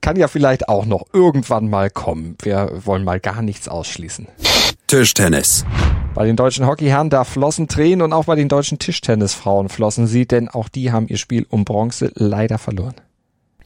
kann 0.00 0.16
ja 0.16 0.28
vielleicht 0.28 0.68
auch 0.68 0.86
noch 0.86 1.04
irgendwann 1.12 1.68
mal 1.68 1.90
kommen. 1.90 2.36
Wir 2.42 2.70
wollen 2.84 3.04
mal 3.04 3.20
gar 3.20 3.42
nichts 3.42 3.68
ausschließen. 3.68 4.28
Tischtennis. 4.86 5.64
Bei 6.14 6.24
den 6.24 6.36
deutschen 6.36 6.66
Hockeyherren 6.66 7.10
da 7.10 7.24
flossen 7.24 7.66
Tränen 7.68 8.02
und 8.02 8.12
auch 8.12 8.26
bei 8.26 8.36
den 8.36 8.48
deutschen 8.48 8.78
Tischtennisfrauen 8.78 9.68
flossen 9.68 10.06
sie, 10.06 10.26
denn 10.26 10.48
auch 10.48 10.68
die 10.68 10.92
haben 10.92 11.08
ihr 11.08 11.18
Spiel 11.18 11.46
um 11.50 11.64
Bronze 11.64 12.12
leider 12.14 12.58
verloren 12.58 12.94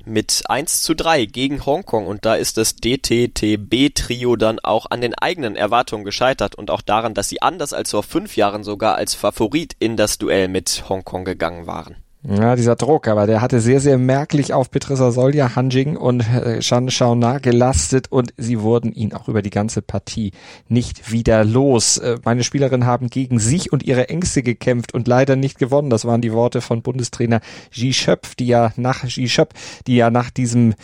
mit 0.08 0.44
1 0.48 0.82
zu 0.82 0.94
3 0.94 1.26
gegen 1.26 1.64
Hongkong 1.64 2.06
und 2.06 2.24
da 2.24 2.34
ist 2.34 2.56
das 2.56 2.76
DTTB-Trio 2.76 4.36
dann 4.36 4.58
auch 4.58 4.86
an 4.90 5.00
den 5.00 5.14
eigenen 5.14 5.54
Erwartungen 5.54 6.04
gescheitert 6.04 6.54
und 6.54 6.70
auch 6.70 6.82
daran, 6.82 7.14
dass 7.14 7.28
sie 7.28 7.42
anders 7.42 7.72
als 7.72 7.90
vor 7.90 8.02
fünf 8.02 8.36
Jahren 8.36 8.64
sogar 8.64 8.96
als 8.96 9.14
Favorit 9.14 9.76
in 9.78 9.96
das 9.96 10.18
Duell 10.18 10.48
mit 10.48 10.84
Hongkong 10.88 11.24
gegangen 11.24 11.66
waren. 11.66 11.96
Ja, 12.22 12.56
dieser 12.56 12.74
Druck, 12.74 13.06
aber 13.06 13.28
der 13.28 13.40
hatte 13.40 13.60
sehr, 13.60 13.80
sehr 13.80 13.96
merklich 13.96 14.52
auf 14.52 14.72
Petrissa 14.72 15.12
Solja, 15.12 15.54
Hanjing 15.54 15.96
und 15.96 16.28
äh, 16.28 16.60
Shan 16.60 16.90
Shaona 16.90 17.38
gelastet 17.38 18.10
und 18.10 18.34
sie 18.36 18.60
wurden 18.60 18.92
ihn 18.92 19.14
auch 19.14 19.28
über 19.28 19.40
die 19.40 19.50
ganze 19.50 19.82
Partie 19.82 20.32
nicht 20.68 21.12
wieder 21.12 21.44
los. 21.44 21.96
Äh, 21.98 22.18
meine 22.24 22.42
Spielerinnen 22.42 22.86
haben 22.86 23.08
gegen 23.08 23.38
sich 23.38 23.72
und 23.72 23.84
ihre 23.84 24.08
Ängste 24.08 24.42
gekämpft 24.42 24.94
und 24.94 25.06
leider 25.06 25.36
nicht 25.36 25.58
gewonnen. 25.58 25.90
Das 25.90 26.06
waren 26.06 26.20
die 26.20 26.32
Worte 26.32 26.60
von 26.60 26.82
Bundestrainer 26.82 27.40
Ji 27.70 27.92
Schöpf, 27.92 28.34
die 28.34 28.48
ja 28.48 28.72
nach 28.74 29.04
Ji 29.04 29.28
Schöpf, 29.28 29.54
die 29.86 29.94
ja 29.94 30.10
nach 30.10 30.30
diesem 30.30 30.74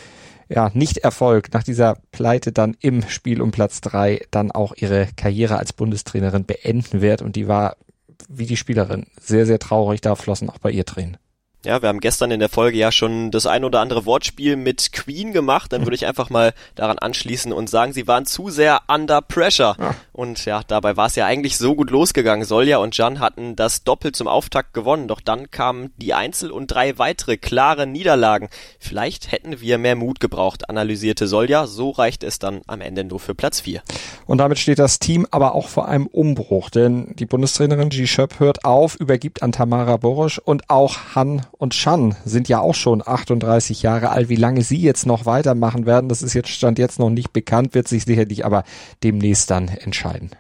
ja, 0.49 0.71
Nicht-Erfolg, 0.73 1.53
nach 1.53 1.65
dieser 1.65 1.97
Pleite 2.13 2.53
dann 2.53 2.77
im 2.81 3.03
Spiel 3.09 3.43
um 3.43 3.51
Platz 3.51 3.81
drei 3.81 4.21
dann 4.31 4.53
auch 4.53 4.73
ihre 4.77 5.09
Karriere 5.17 5.59
als 5.59 5.73
Bundestrainerin 5.73 6.45
beenden 6.45 7.01
wird 7.01 7.23
und 7.23 7.35
die 7.35 7.49
war 7.49 7.77
wie 8.29 8.47
die 8.47 8.57
Spielerin 8.57 9.07
sehr, 9.21 9.47
sehr 9.47 9.59
traurig, 9.59 10.01
da 10.01 10.15
flossen 10.15 10.49
auch 10.49 10.59
bei 10.59 10.71
ihr 10.71 10.85
Tränen. 10.85 11.19
Ja, 11.65 11.81
wir 11.81 11.89
haben 11.89 12.01
gestern 12.01 12.31
in 12.31 12.41
der 12.41 12.51
Folge 12.51 12.77
ja 12.77 12.93
schon 12.93 13.31
das 13.31 13.47
ein 13.47 13.65
oder 13.65 13.81
andere 13.81 14.05
Wortspiel 14.05 14.57
mit 14.57 14.93
Queen 14.93 15.33
gemacht. 15.33 15.73
Dann 15.73 15.87
würde 15.87 15.95
ich 15.95 16.05
einfach 16.05 16.29
mal 16.29 16.53
daran 16.75 16.99
anschließen 16.99 17.55
und 17.55 17.71
sagen, 17.71 17.95
sie 17.95 18.07
waren 18.07 18.27
zu 18.27 18.51
sehr 18.51 18.83
under 18.87 19.23
pressure. 19.23 19.75
Ja. 19.79 19.95
Und 20.13 20.45
ja, 20.45 20.61
dabei 20.67 20.99
war 20.99 21.07
es 21.07 21.17
ja 21.17 21.25
eigentlich 21.25 21.57
so 21.57 21.75
gut 21.75 21.91
losgegangen. 21.91 22.45
Solja 22.45 22.79
und 22.79 22.95
Jan 22.99 23.19
hatten 23.19 23.57
das 23.57 23.83
Doppel 23.83 24.13
zum 24.13 24.29
Auftakt 24.29 24.75
gewonnen. 24.75 25.09
Doch 25.09 25.23
dann 25.23 25.51
kamen 25.51 25.93
die 25.97 26.13
Einzel- 26.13 26.51
und 26.51 26.67
drei 26.67 26.99
weitere 26.99 27.39
klare 27.39 27.87
Niederlagen. 27.87 28.51
Vielleicht 28.79 29.33
hätten 29.33 29.63
wir 29.63 29.79
mehr 29.79 29.97
Mut 29.97 30.21
gebraucht, 30.21 30.69
analysierte 30.69 31.27
Solja. 31.27 31.67
So 31.67 31.91
reicht 31.91 32.25
es 32.25 32.39
dann 32.39 32.61
am 32.67 32.83
Ende 32.83 33.05
nur 33.05 33.21
für 33.21 33.35
Platz 33.35 33.61
vier. 33.61 33.83
Und 34.27 34.37
damit 34.37 34.59
steht 34.59 34.79
das 34.79 34.99
Team 34.99 35.27
aber 35.31 35.55
auch 35.55 35.69
vor 35.69 35.89
einem 35.89 36.09
Umbruch. 36.09 36.69
Denn 36.69 37.17
die 37.17 37.27
Bundestrainerin 37.27 37.89
G. 37.89 38.07
Schöpp 38.07 38.39
hört 38.39 38.67
auf, 38.67 38.97
übergibt 38.97 39.43
an 39.43 39.53
Tamara 39.53 39.97
Borosch 39.97 40.39
und 40.39 40.69
auch 40.69 41.15
Han 41.15 41.47
und 41.65 41.75
Shan 41.75 42.15
sind 42.27 42.49
ja 42.51 42.61
auch 42.61 42.75
schon 42.75 43.03
38 43.05 43.83
Jahre 43.83 44.11
alt. 44.11 44.29
Wie 44.29 44.37
lange 44.37 44.63
sie 44.63 44.77
jetzt 44.77 45.07
noch 45.07 45.25
weitermachen 45.25 45.87
werden, 45.87 46.11
das 46.11 46.23
ist 46.23 46.35
jetzt 46.35 46.51
Stand 46.51 46.79
jetzt 46.79 46.99
noch 46.99 47.09
nicht 47.09 47.33
bekannt, 47.33 47.75
wird 47.75 47.89
sich 47.89 48.05
sicherlich 48.05 48.45
aber 48.45 48.65
demnächst 49.03 49.51
dann 49.51 49.69
entscheiden. 49.69 50.31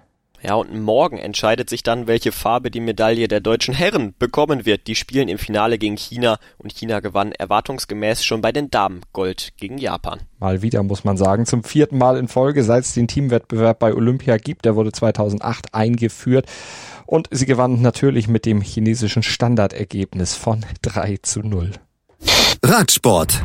Ja, 0.43 0.57
und 0.57 0.79
morgen 0.79 1.17
entscheidet 1.17 1.71
sich 1.71 1.83
dann, 1.83 2.07
welche 2.07 2.31
Farbe 2.31 2.71
die 2.71 2.81
Medaille 2.81 3.27
der 3.27 3.41
deutschen 3.41 3.73
Herren 3.73 4.13
bekommen 4.19 4.67
wird. 4.67 4.87
Die 4.87 4.95
spielen 4.95 5.29
im 5.29 5.39
Finale 5.39 5.79
gegen 5.79 5.97
China 5.97 6.39
und 6.59 6.75
China 6.75 7.01
gewann 7.01 7.33
erwartungsgemäß 7.33 8.23
schon 8.23 8.43
bei 8.43 8.53
den 8.53 8.71
Damen 8.71 9.01
Gold 9.15 9.55
gegen 9.57 9.79
Japan. 9.79 10.21
Mal 10.41 10.61
wieder 10.61 10.83
muss 10.83 11.05
man 11.05 11.17
sagen, 11.17 11.47
zum 11.47 11.65
vierten 11.65 11.97
Mal 11.97 12.19
in 12.19 12.29
Folge, 12.29 12.63
seit 12.63 12.85
es 12.85 12.93
den 12.93 13.09
Teamwettbewerb 13.09 13.79
bei 13.79 13.95
Olympia 13.95 14.37
gibt. 14.37 14.67
Der 14.67 14.77
wurde 14.77 14.93
2008 14.93 15.75
eingeführt. 15.75 16.45
Und 17.15 17.29
sie 17.31 17.47
gewann 17.47 17.81
natürlich 17.81 18.27
mit 18.27 18.45
dem 18.45 18.61
chinesischen 18.61 19.23
Standardergebnis 19.23 20.35
von 20.35 20.67
3 20.83 21.19
zu 21.23 21.43
0. 21.43 21.71
Radsport. 22.61 23.41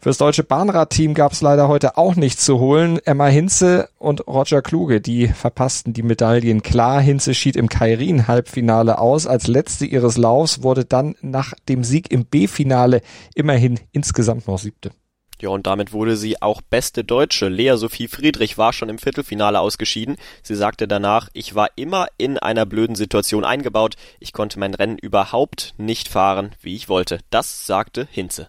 Fürs 0.00 0.16
deutsche 0.16 0.42
Bahnradteam 0.42 1.12
gab 1.12 1.32
es 1.32 1.42
leider 1.42 1.68
heute 1.68 1.98
auch 1.98 2.16
nichts 2.16 2.46
zu 2.46 2.58
holen. 2.58 2.98
Emma 3.04 3.26
Hinze 3.26 3.90
und 3.98 4.26
Roger 4.26 4.62
Kluge, 4.62 5.02
die 5.02 5.28
verpassten 5.28 5.92
die 5.92 6.02
Medaillen 6.02 6.62
klar. 6.62 6.98
Hinze 7.02 7.34
schied 7.34 7.56
im 7.56 7.68
Kairin-Halbfinale 7.68 8.96
aus. 8.96 9.26
Als 9.26 9.48
letzte 9.48 9.84
ihres 9.84 10.16
Laufs 10.16 10.62
wurde 10.62 10.86
dann 10.86 11.14
nach 11.20 11.52
dem 11.68 11.84
Sieg 11.84 12.10
im 12.10 12.24
B-Finale 12.24 13.02
immerhin 13.34 13.80
insgesamt 13.92 14.48
noch 14.48 14.58
siebte. 14.58 14.92
Ja, 15.40 15.50
und 15.50 15.66
damit 15.66 15.92
wurde 15.92 16.16
sie 16.16 16.40
auch 16.40 16.62
beste 16.62 17.04
Deutsche. 17.04 17.48
Lea 17.48 17.76
Sophie 17.76 18.08
Friedrich 18.08 18.56
war 18.56 18.72
schon 18.72 18.88
im 18.88 18.98
Viertelfinale 18.98 19.60
ausgeschieden. 19.60 20.16
Sie 20.42 20.54
sagte 20.54 20.88
danach, 20.88 21.28
ich 21.32 21.54
war 21.54 21.68
immer 21.76 22.06
in 22.16 22.38
einer 22.38 22.66
blöden 22.66 22.96
Situation 22.96 23.44
eingebaut. 23.44 23.96
Ich 24.20 24.32
konnte 24.32 24.58
mein 24.58 24.74
Rennen 24.74 24.98
überhaupt 24.98 25.74
nicht 25.76 26.08
fahren, 26.08 26.52
wie 26.60 26.74
ich 26.74 26.88
wollte. 26.88 27.18
Das 27.30 27.66
sagte 27.66 28.08
Hinze. 28.10 28.48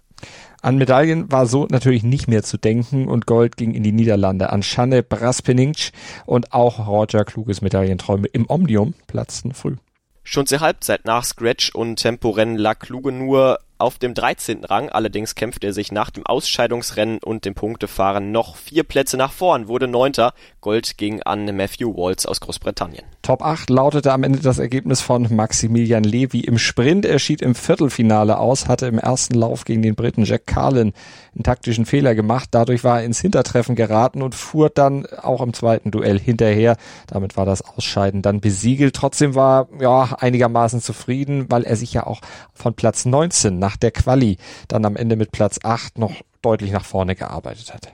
An 0.62 0.78
Medaillen 0.78 1.32
war 1.32 1.46
so 1.46 1.68
natürlich 1.70 2.04
nicht 2.04 2.28
mehr 2.28 2.42
zu 2.42 2.58
denken 2.58 3.08
und 3.08 3.28
Gold 3.28 3.58
ging 3.58 3.76
in 3.76 3.84
die 3.84 3.92
Niederlande 3.92 4.50
an 4.52 4.64
Schanne 4.64 5.04
Braspeninc 5.04 5.92
und 6.26 6.54
auch 6.54 6.88
Roger 6.88 7.24
Kluges 7.24 7.62
Medaillenträume 7.62 8.28
im 8.28 8.50
Omnium 8.50 8.96
platzten 9.06 9.54
früh. 9.54 9.76
Schon 10.24 10.48
zur 10.48 10.62
Halbzeit 10.62 11.06
nach 11.06 11.24
Scratch 11.24 11.70
und 11.76 11.98
Temporennen 11.98 12.58
lag 12.58 12.80
Kluge 12.80 13.12
nur 13.12 13.60
auf 13.78 13.98
dem 13.98 14.14
13. 14.14 14.64
Rang, 14.64 14.90
allerdings 14.90 15.36
kämpfte 15.36 15.68
er 15.68 15.74
sich 15.74 15.92
nach 15.92 16.10
dem 16.10 16.26
Ausscheidungsrennen 16.26 17.20
und 17.24 17.44
dem 17.46 17.56
Punktefahren 17.56 18.32
noch 18.32 18.56
vier 18.56 18.84
Plätze 18.84 19.18
nach 19.18 19.34
vorn, 19.34 19.68
wurde 19.68 19.88
Neunter. 19.88 20.34
Gold 20.62 20.98
ging 20.98 21.22
an 21.24 21.46
Matthew 21.56 21.96
Waltz 21.96 22.26
aus 22.26 22.40
Großbritannien. 22.40 23.04
Top 23.22 23.42
8 23.42 23.70
lautete 23.70 24.14
am 24.14 24.24
Ende 24.24 24.40
das 24.40 24.60
Ergebnis 24.60 25.02
von 25.02 25.28
Maximilian 25.36 26.04
Levy 26.04 26.42
im 26.42 26.58
Sprint. 26.58 27.06
Er 27.06 27.20
schied 27.20 27.42
im 27.42 27.56
Viertelfinale 27.56 28.38
aus, 28.38 28.68
hatte 28.68 28.88
im 28.88 28.98
ersten 28.98 29.34
Lauf 29.34 29.66
gegen 29.66 29.82
den 29.82 29.96
Briten 29.96 30.24
Jack 30.24 30.48
Carlin 30.48 30.94
einen 31.34 31.44
taktischen 31.44 31.86
Fehler 31.86 32.16
gemacht. 32.16 32.50
Dadurch 32.52 32.84
war 32.84 33.00
er 33.00 33.06
ins 33.06 33.20
Hintertreffen 33.20 33.76
geraten 33.76 34.22
und 34.22 34.36
fuhr 34.36 34.70
dann 34.70 35.06
auch 35.06 35.42
im 35.42 35.54
zweiten 35.54 35.92
Duell 35.92 36.20
hinterher. 36.20 36.78
Damit 37.08 37.36
war 37.36 37.46
das 37.46 37.62
Ausscheiden 37.62 38.22
dann 38.22 38.40
besiegelt. 38.40 38.96
Trotzdem 38.96 39.36
war 39.36 39.68
ja 39.80 40.16
einigermaßen 40.20 40.80
zufrieden, 40.80 41.48
weil 41.50 41.64
er 41.64 41.76
sich 41.76 41.94
ja 41.94 42.08
auch 42.08 42.22
von 42.54 42.74
Platz 42.74 43.06
19 43.06 43.60
nach 43.66 43.78
der 43.78 43.90
Quali 43.90 44.38
dann 44.68 44.86
am 44.86 44.96
Ende 44.96 45.16
mit 45.16 45.32
Platz 45.32 45.60
8 45.64 45.98
noch 45.98 46.14
deutlich 46.44 46.72
nach 46.72 46.86
vorne 46.86 47.16
gearbeitet 47.16 47.74
hat. 47.74 47.94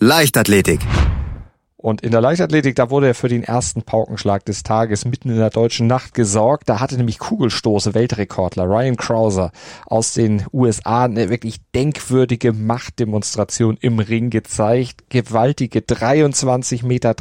Leichtathletik. 0.00 0.80
Und 1.76 2.02
in 2.02 2.10
der 2.10 2.20
Leichtathletik, 2.20 2.74
da 2.74 2.90
wurde 2.90 3.06
er 3.06 3.14
für 3.14 3.28
den 3.28 3.44
ersten 3.44 3.82
Paukenschlag 3.82 4.44
des 4.44 4.64
Tages 4.64 5.04
mitten 5.04 5.30
in 5.30 5.36
der 5.36 5.48
deutschen 5.48 5.86
Nacht 5.86 6.12
gesorgt. 6.12 6.68
Da 6.68 6.80
hatte 6.80 6.96
nämlich 6.96 7.20
Kugelstoße 7.20 7.94
Weltrekordler 7.94 8.64
Ryan 8.64 8.96
Krauser 8.96 9.52
aus 9.86 10.12
den 10.12 10.44
USA 10.52 11.04
eine 11.04 11.30
wirklich 11.30 11.60
denkwürdige 11.74 12.52
Machtdemonstration 12.52 13.78
im 13.80 14.00
Ring 14.00 14.28
gezeigt. 14.28 15.04
Gewaltige 15.08 15.78
23,30 15.78 16.84
Meter 16.84 17.14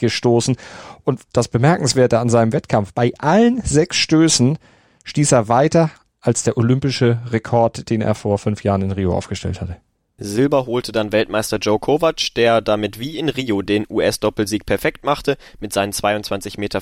gestoßen. 0.00 0.56
Und 1.04 1.20
das 1.32 1.48
Bemerkenswerte 1.48 2.20
an 2.20 2.30
seinem 2.30 2.52
Wettkampf, 2.52 2.92
bei 2.94 3.12
allen 3.18 3.60
sechs 3.62 3.96
Stößen 3.96 4.56
stieß 5.04 5.32
er 5.32 5.48
weiter 5.48 5.90
als 6.26 6.42
der 6.42 6.56
olympische 6.56 7.18
Rekord, 7.30 7.88
den 7.88 8.02
er 8.02 8.14
vor 8.14 8.38
fünf 8.38 8.64
Jahren 8.64 8.82
in 8.82 8.90
Rio 8.90 9.16
aufgestellt 9.16 9.60
hatte. 9.60 9.76
Silber 10.18 10.64
holte 10.64 10.92
dann 10.92 11.12
Weltmeister 11.12 11.58
Joe 11.58 11.78
Kovac, 11.78 12.34
der 12.36 12.62
damit 12.62 12.98
wie 12.98 13.18
in 13.18 13.28
Rio 13.28 13.60
den 13.60 13.86
US-Doppelsieg 13.88 14.64
perfekt 14.64 15.04
machte. 15.04 15.36
Mit 15.60 15.74
seinen 15.74 15.92
22,65 15.92 16.58
Meter 16.58 16.80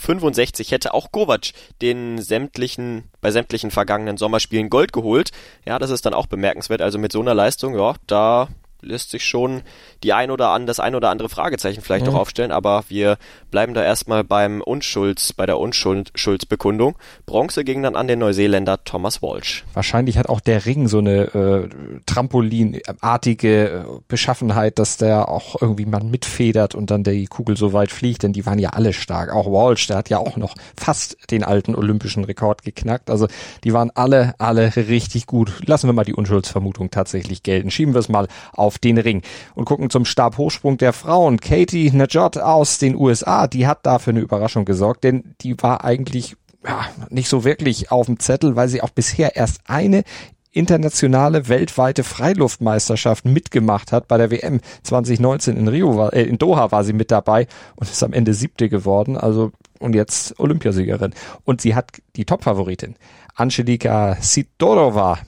hätte 0.71 0.95
auch 0.95 1.11
Kovac 1.11 1.53
den 1.83 2.19
sämtlichen, 2.19 3.11
bei 3.21 3.33
sämtlichen 3.33 3.73
vergangenen 3.73 4.17
Sommerspielen 4.19 4.71
Gold 4.71 4.93
geholt. 4.93 5.31
Ja, 5.67 5.81
das 5.81 5.91
ist 5.91 6.07
dann 6.07 6.15
auch 6.15 6.27
bemerkenswert. 6.27 6.81
Also 6.81 6.99
mit 6.99 7.11
so 7.11 7.21
einer 7.21 7.35
Leistung, 7.35 7.77
ja, 7.77 7.95
da 8.07 8.49
lässt 8.85 9.11
sich 9.11 9.25
schon 9.25 9.63
die 10.03 10.13
ein 10.13 10.31
oder 10.31 10.51
an, 10.51 10.67
das 10.67 10.81
ein 10.81 10.95
oder 10.95 11.11
andere 11.11 11.29
Fragezeichen 11.29 11.81
vielleicht 11.81 12.07
mhm. 12.07 12.13
noch 12.13 12.21
aufstellen, 12.21 12.53
aber 12.53 12.85
wir 12.89 13.17
bleiben 13.51 13.75
da 13.75 13.83
erstmal 13.83 14.25
beim 14.25 14.61
Unschulds, 14.61 15.33
bei 15.33 15.47
der 15.47 15.59
Unschuldsbekundung. 15.59 16.97
Bronze 17.27 17.65
ging 17.65 17.83
dann 17.83 17.97
an 17.97 18.09
den 18.09 18.19
Neuseeländer 18.19 18.85
Thomas 18.85 19.23
Walsh. 19.23 19.65
Wahrscheinlich 19.73 20.19
hat 20.19 20.29
auch 20.29 20.41
der 20.41 20.67
Ring 20.67 20.89
so 20.89 20.99
eine 20.99 21.35
äh, 21.35 21.69
Trampolinartige 22.07 23.65
äh, 23.65 23.85
Beschaffenheit, 24.09 24.79
dass 24.79 24.97
der 24.97 25.29
auch 25.29 25.61
irgendwie 25.61 25.87
man 25.87 26.11
mitfedert 26.11 26.75
und 26.75 26.91
dann 26.91 27.05
die 27.05 27.27
Kugel 27.27 27.57
so 27.57 27.73
weit 27.73 27.91
fliegt, 27.91 28.23
denn 28.23 28.33
die 28.33 28.47
waren 28.47 28.59
ja 28.59 28.71
alle 28.71 28.93
stark. 28.93 29.33
Auch 29.33 29.47
Walsh, 29.47 29.87
der 29.87 29.97
hat 29.97 30.11
ja 30.11 30.19
auch 30.19 30.37
noch 30.37 30.55
fast 30.77 31.17
den 31.31 31.45
alten 31.45 31.75
olympischen 31.75 32.25
Rekord 32.25 32.63
geknackt. 32.63 33.11
Also 33.11 33.29
die 33.65 33.73
waren 33.73 33.91
alle, 33.95 34.35
alle 34.39 34.75
richtig 34.77 35.27
gut. 35.27 35.53
Lassen 35.67 35.89
wir 35.89 35.93
mal 35.93 36.05
die 36.05 36.15
Unschuldsvermutung 36.15 36.91
tatsächlich 36.91 37.43
gelten. 37.43 37.71
Schieben 37.71 37.95
wir 37.95 38.01
es 38.01 38.09
mal 38.09 38.29
auf 38.53 38.74
den 38.79 38.99
Ring 38.99 39.23
und 39.55 39.65
gucken 39.65 39.91
zum 39.91 40.05
Stabhochsprung 40.05 40.79
der 40.79 40.93
Frauen. 40.93 41.39
Katie 41.39 41.91
Najot 41.91 42.39
aus 42.39 42.79
den 42.79 42.97
USA, 42.97 43.47
die 43.47 43.67
hat 43.67 43.87
dafür 43.87 44.13
eine 44.13 44.21
Überraschung 44.21 44.65
gesorgt, 44.65 45.05
denn 45.05 45.35
die 45.41 45.61
war 45.63 45.85
eigentlich 45.85 46.37
ja, 46.65 46.87
nicht 47.11 47.29
so 47.29 47.45
wirklich 47.45 47.91
auf 47.91 48.07
dem 48.07 48.19
Zettel, 48.19 48.57
weil 48.57 48.69
sie 48.69 48.83
auch 48.83 48.91
bisher 48.91 49.37
erst 49.37 49.61
eine 49.67 50.03
internationale 50.51 51.49
weltweite 51.49 52.05
Freiluftmeisterschaft 52.05 53.25
mitgemacht 53.25 53.93
hat. 53.93 54.09
Bei 54.09 54.17
der 54.17 54.31
WM 54.31 54.61
2019 54.85 55.57
in 55.57 55.69
Rio 55.69 55.97
war, 55.97 56.13
äh, 56.13 56.23
in 56.23 56.39
Doha 56.39 56.71
war 56.71 56.85
sie 56.85 56.93
mit 56.93 57.11
dabei 57.11 57.49
und 57.75 57.91
ist 57.91 58.03
am 58.05 58.13
Ende 58.13 58.35
siebte 58.35 58.69
geworden. 58.69 59.17
Also 59.17 59.51
und 59.81 59.95
jetzt 59.95 60.39
Olympiasiegerin. 60.39 61.15
Und 61.45 61.61
sie 61.61 61.75
hat 61.75 61.91
die 62.17 62.25
Topfavoritin 62.25 62.97
Angelika 63.35 64.17
Sidorova 64.21 65.19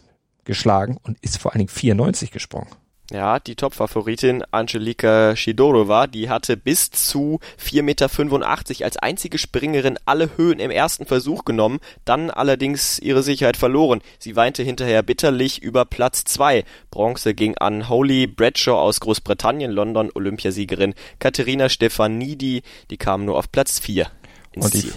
geschlagen 0.45 0.97
und 1.03 1.19
ist 1.21 1.39
vor 1.39 1.53
allen 1.53 1.59
Dingen 1.59 1.69
94 1.69 2.31
gesprungen. 2.31 2.69
Ja, 3.13 3.39
die 3.39 3.55
Top-Favoritin 3.55 4.43
Angelika 4.51 5.37
Shidorova, 5.37 6.09
die 6.09 6.29
hatte 6.29 6.57
bis 6.57 6.91
zu 6.91 7.39
4,85 7.63 7.83
Meter 7.83 8.85
als 8.85 8.97
einzige 8.97 9.39
Springerin 9.39 9.97
alle 10.07 10.37
Höhen 10.37 10.59
im 10.59 10.73
ersten 10.73 11.07
Versuch 11.07 11.45
genommen, 11.45 11.79
dann 12.05 12.31
allerdings 12.31 12.99
ihre 12.99 13.23
Sicherheit 13.23 13.57
verloren. 13.57 14.01
Sie 14.19 14.35
weinte 14.35 14.65
hinterher 14.65 15.05
bitterlich 15.05 15.63
über 15.63 15.85
Platz 15.85 16.25
2. 16.25 16.65
Bronze 16.91 17.35
ging 17.35 17.57
an 17.59 17.89
Holly 17.89 18.27
Bradshaw 18.27 18.81
aus 18.81 18.99
Großbritannien, 18.99 19.71
London 19.71 20.11
Olympiasiegerin 20.13 20.95
Katharina 21.21 21.69
Stefanidi, 21.69 22.63
die 22.91 22.97
kam 22.97 23.25
nur 23.25 23.39
auf 23.39 23.53
Platz 23.53 23.79
4 23.79 24.11
ins 24.53 24.65
Und 24.65 24.73
Ziel. 24.73 24.93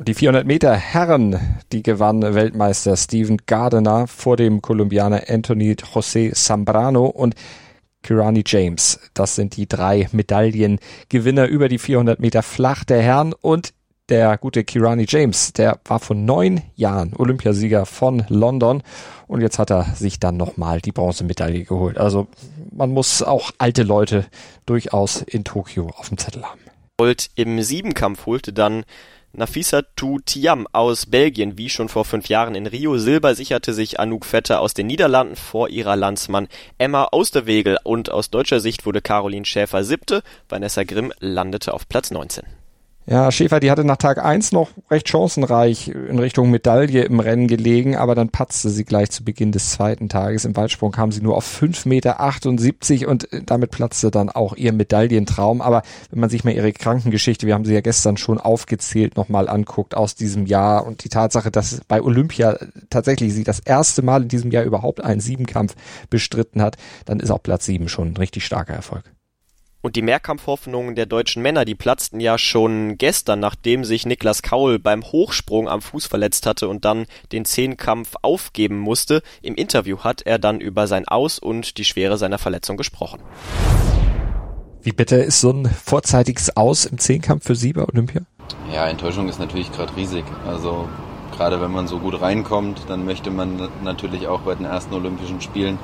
Die 0.00 0.14
400 0.14 0.46
Meter 0.46 0.76
Herren, 0.76 1.40
die 1.72 1.82
gewann 1.82 2.22
Weltmeister 2.22 2.96
Steven 2.96 3.36
Gardiner 3.46 4.06
vor 4.06 4.36
dem 4.36 4.62
Kolumbianer 4.62 5.24
Anthony 5.28 5.72
José 5.72 6.32
Zambrano 6.34 7.06
und 7.06 7.34
Kirani 8.04 8.44
James. 8.46 9.00
Das 9.12 9.34
sind 9.34 9.56
die 9.56 9.66
drei 9.66 10.08
Medaillengewinner 10.12 11.48
über 11.48 11.68
die 11.68 11.78
400 11.78 12.20
Meter 12.20 12.44
flach 12.44 12.84
der 12.84 13.02
Herren 13.02 13.32
und 13.32 13.70
der 14.08 14.38
gute 14.38 14.62
Kirani 14.62 15.04
James, 15.08 15.52
der 15.52 15.80
war 15.84 15.98
vor 15.98 16.14
neun 16.14 16.62
Jahren 16.76 17.12
Olympiasieger 17.16 17.84
von 17.84 18.24
London 18.28 18.84
und 19.26 19.40
jetzt 19.40 19.58
hat 19.58 19.72
er 19.72 19.96
sich 19.96 20.20
dann 20.20 20.36
nochmal 20.36 20.80
die 20.80 20.92
Bronzemedaille 20.92 21.64
geholt. 21.64 21.98
Also 21.98 22.28
man 22.70 22.90
muss 22.90 23.24
auch 23.24 23.50
alte 23.58 23.82
Leute 23.82 24.26
durchaus 24.64 25.22
in 25.22 25.42
Tokio 25.42 25.88
auf 25.96 26.08
dem 26.08 26.18
Zettel 26.18 26.44
haben. 26.44 26.60
Gold 26.98 27.30
im 27.34 27.60
Siebenkampf 27.62 28.26
holte 28.26 28.52
dann 28.52 28.84
Nafissatou 29.32 30.18
Thiam 30.20 30.66
aus 30.72 31.06
Belgien, 31.06 31.58
wie 31.58 31.68
schon 31.68 31.88
vor 31.88 32.04
fünf 32.04 32.28
Jahren 32.28 32.54
in 32.54 32.66
Rio. 32.66 32.98
Silber 32.98 33.34
sicherte 33.34 33.72
sich 33.74 34.00
Anouk 34.00 34.24
Vetter 34.24 34.60
aus 34.60 34.74
den 34.74 34.86
Niederlanden 34.86 35.36
vor 35.36 35.68
ihrer 35.68 35.96
Landsmann 35.96 36.48
Emma 36.78 37.08
Osterwegel 37.12 37.78
und 37.84 38.10
aus 38.10 38.30
deutscher 38.30 38.60
Sicht 38.60 38.86
wurde 38.86 39.02
Caroline 39.02 39.44
Schäfer 39.44 39.84
siebte. 39.84 40.22
Vanessa 40.48 40.84
Grimm 40.84 41.12
landete 41.20 41.74
auf 41.74 41.88
Platz 41.88 42.10
19. 42.10 42.57
Ja, 43.10 43.32
Schäfer, 43.32 43.58
die 43.58 43.70
hatte 43.70 43.84
nach 43.84 43.96
Tag 43.96 44.22
eins 44.22 44.52
noch 44.52 44.68
recht 44.90 45.08
chancenreich 45.08 45.88
in 45.88 46.18
Richtung 46.18 46.50
Medaille 46.50 47.04
im 47.04 47.20
Rennen 47.20 47.48
gelegen, 47.48 47.96
aber 47.96 48.14
dann 48.14 48.28
patzte 48.28 48.68
sie 48.68 48.84
gleich 48.84 49.10
zu 49.10 49.24
Beginn 49.24 49.50
des 49.50 49.70
zweiten 49.70 50.10
Tages. 50.10 50.44
Im 50.44 50.54
Weitsprung 50.54 50.92
kam 50.92 51.10
sie 51.10 51.22
nur 51.22 51.34
auf 51.34 51.46
5,78 51.46 51.88
Meter 51.88 53.08
und 53.08 53.32
äh, 53.32 53.40
damit 53.46 53.70
platzte 53.70 54.10
dann 54.10 54.28
auch 54.28 54.54
ihr 54.56 54.74
Medaillentraum. 54.74 55.62
Aber 55.62 55.84
wenn 56.10 56.20
man 56.20 56.28
sich 56.28 56.44
mal 56.44 56.52
ihre 56.52 56.70
Krankengeschichte, 56.74 57.46
wir 57.46 57.54
haben 57.54 57.64
sie 57.64 57.72
ja 57.72 57.80
gestern 57.80 58.18
schon 58.18 58.38
aufgezählt, 58.38 59.16
nochmal 59.16 59.48
anguckt 59.48 59.96
aus 59.96 60.14
diesem 60.14 60.44
Jahr 60.44 60.84
und 60.84 61.02
die 61.02 61.08
Tatsache, 61.08 61.50
dass 61.50 61.80
bei 61.88 62.02
Olympia 62.02 62.58
tatsächlich 62.90 63.32
sie 63.32 63.44
das 63.44 63.60
erste 63.60 64.02
Mal 64.02 64.24
in 64.24 64.28
diesem 64.28 64.50
Jahr 64.50 64.64
überhaupt 64.64 65.02
einen 65.02 65.22
Siebenkampf 65.22 65.76
bestritten 66.10 66.60
hat, 66.60 66.76
dann 67.06 67.20
ist 67.20 67.30
auch 67.30 67.42
Platz 67.42 67.64
sieben 67.64 67.88
schon 67.88 68.08
ein 68.08 68.16
richtig 68.18 68.44
starker 68.44 68.74
Erfolg. 68.74 69.04
Und 69.80 69.94
die 69.94 70.02
Mehrkampfhoffnungen 70.02 70.96
der 70.96 71.06
deutschen 71.06 71.40
Männer, 71.40 71.64
die 71.64 71.76
platzten 71.76 72.18
ja 72.18 72.36
schon 72.36 72.98
gestern, 72.98 73.38
nachdem 73.38 73.84
sich 73.84 74.06
Niklas 74.06 74.42
Kaul 74.42 74.80
beim 74.80 75.04
Hochsprung 75.04 75.68
am 75.68 75.80
Fuß 75.80 76.06
verletzt 76.06 76.46
hatte 76.46 76.68
und 76.68 76.84
dann 76.84 77.06
den 77.30 77.44
Zehnkampf 77.44 78.14
aufgeben 78.22 78.78
musste. 78.78 79.22
Im 79.40 79.54
Interview 79.54 79.98
hat 80.00 80.22
er 80.22 80.40
dann 80.40 80.60
über 80.60 80.88
sein 80.88 81.06
Aus 81.06 81.38
und 81.38 81.78
die 81.78 81.84
Schwere 81.84 82.18
seiner 82.18 82.38
Verletzung 82.38 82.76
gesprochen. 82.76 83.20
Wie 84.82 84.92
bitte 84.92 85.16
ist 85.16 85.40
so 85.40 85.50
ein 85.50 85.66
vorzeitiges 85.66 86.56
Aus 86.56 86.84
im 86.84 86.98
Zehnkampf 86.98 87.44
für 87.44 87.54
Sie 87.54 87.72
bei 87.72 87.84
Olympia? 87.84 88.22
Ja, 88.72 88.88
Enttäuschung 88.88 89.28
ist 89.28 89.38
natürlich 89.38 89.70
gerade 89.70 89.94
riesig. 89.96 90.24
Also 90.44 90.88
gerade 91.36 91.60
wenn 91.60 91.70
man 91.70 91.86
so 91.86 92.00
gut 92.00 92.20
reinkommt, 92.20 92.82
dann 92.88 93.04
möchte 93.04 93.30
man 93.30 93.68
natürlich 93.84 94.26
auch 94.26 94.40
bei 94.40 94.56
den 94.56 94.66
ersten 94.66 94.92
Olympischen 94.94 95.40
Spielen 95.40 95.78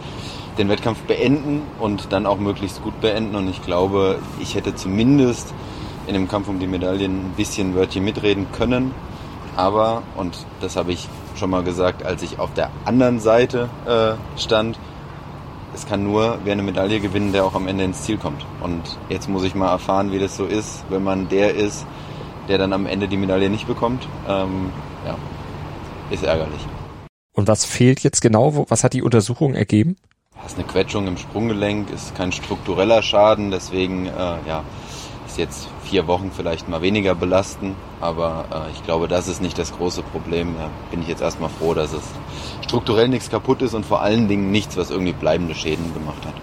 den 0.59 0.69
Wettkampf 0.69 1.01
beenden 1.03 1.63
und 1.81 2.13
dann 2.13 2.27
auch 2.27 2.39
möglichst 2.39 2.83
gut 2.83 3.01
beenden. 3.01 3.35
Und 3.35 3.49
ich 3.49 3.63
glaube, 3.63 4.19
ich 4.41 4.55
hätte 4.55 4.75
zumindest 4.75 5.53
in 6.07 6.15
dem 6.15 6.29
Kampf 6.29 6.49
um 6.49 6.59
die 6.59 6.67
Medaillen 6.67 7.27
ein 7.27 7.35
bisschen 7.37 7.75
Wörtchen 7.75 8.05
mitreden 8.05 8.47
können. 8.53 8.93
Aber, 9.57 10.03
und 10.17 10.47
das 10.61 10.77
habe 10.77 10.93
ich 10.93 11.09
schon 11.37 11.51
mal 11.51 11.63
gesagt, 11.63 12.05
als 12.05 12.23
ich 12.23 12.39
auf 12.39 12.53
der 12.55 12.71
anderen 12.85 13.21
Seite 13.21 13.69
äh, 13.87 14.41
stand, 14.41 14.79
es 15.75 15.87
kann 15.87 16.05
nur 16.05 16.39
wer 16.45 16.53
eine 16.53 16.63
Medaille 16.63 17.01
gewinnen, 17.01 17.33
der 17.33 17.45
auch 17.45 17.55
am 17.55 17.67
Ende 17.67 17.85
ins 17.85 18.03
Ziel 18.03 18.17
kommt. 18.17 18.47
Und 18.63 18.99
jetzt 19.09 19.29
muss 19.29 19.43
ich 19.43 19.55
mal 19.55 19.71
erfahren, 19.71 20.13
wie 20.13 20.19
das 20.19 20.37
so 20.37 20.45
ist, 20.45 20.85
wenn 20.89 21.03
man 21.03 21.29
der 21.29 21.55
ist, 21.55 21.85
der 22.49 22.59
dann 22.59 22.73
am 22.73 22.87
Ende 22.87 23.09
die 23.09 23.17
Medaille 23.17 23.51
nicht 23.51 23.67
bekommt. 23.67 24.07
Ähm, 24.29 24.71
ja, 25.05 25.17
ist 26.11 26.23
ärgerlich. 26.23 26.67
Und 27.33 27.49
was 27.49 27.65
fehlt 27.65 28.01
jetzt 28.01 28.21
genau? 28.21 28.67
Was 28.69 28.85
hat 28.85 28.93
die 28.93 29.03
Untersuchung 29.03 29.55
ergeben? 29.55 29.97
Das 30.45 30.53
ist 30.53 30.59
eine 30.59 30.69
Quetschung 30.69 31.07
im 31.07 31.17
Sprunggelenk, 31.17 31.91
ist 31.91 32.15
kein 32.15 32.31
struktureller 32.31 33.01
Schaden, 33.03 33.51
deswegen 33.51 34.07
äh, 34.07 34.11
ja, 34.47 34.63
ist 35.27 35.39
jetzt 35.39 35.69
vier 35.85 36.07
Wochen 36.07 36.31
vielleicht 36.37 36.69
mal 36.69 36.83
weniger 36.83 37.15
belasten, 37.15 37.75
aber 37.99 38.45
äh, 38.53 38.73
ich 38.73 38.85
glaube, 38.85 39.09
das 39.09 39.27
ist 39.27 39.41
nicht 39.41 39.59
das 39.59 39.73
große 39.73 40.03
Problem. 40.03 40.55
Da 40.59 40.69
bin 40.91 41.01
ich 41.01 41.09
jetzt 41.09 41.23
erstmal 41.23 41.49
froh, 41.49 41.73
dass 41.73 41.95
es 41.95 42.03
strukturell 42.63 43.09
nichts 43.09 43.31
kaputt 43.31 43.63
ist 43.63 43.73
und 43.73 43.87
vor 43.87 44.03
allen 44.03 44.29
Dingen 44.29 44.51
nichts, 44.51 44.77
was 44.77 44.91
irgendwie 44.91 45.15
bleibende 45.15 45.55
Schäden 45.55 45.95
gemacht 45.95 46.27
hat. 46.27 46.35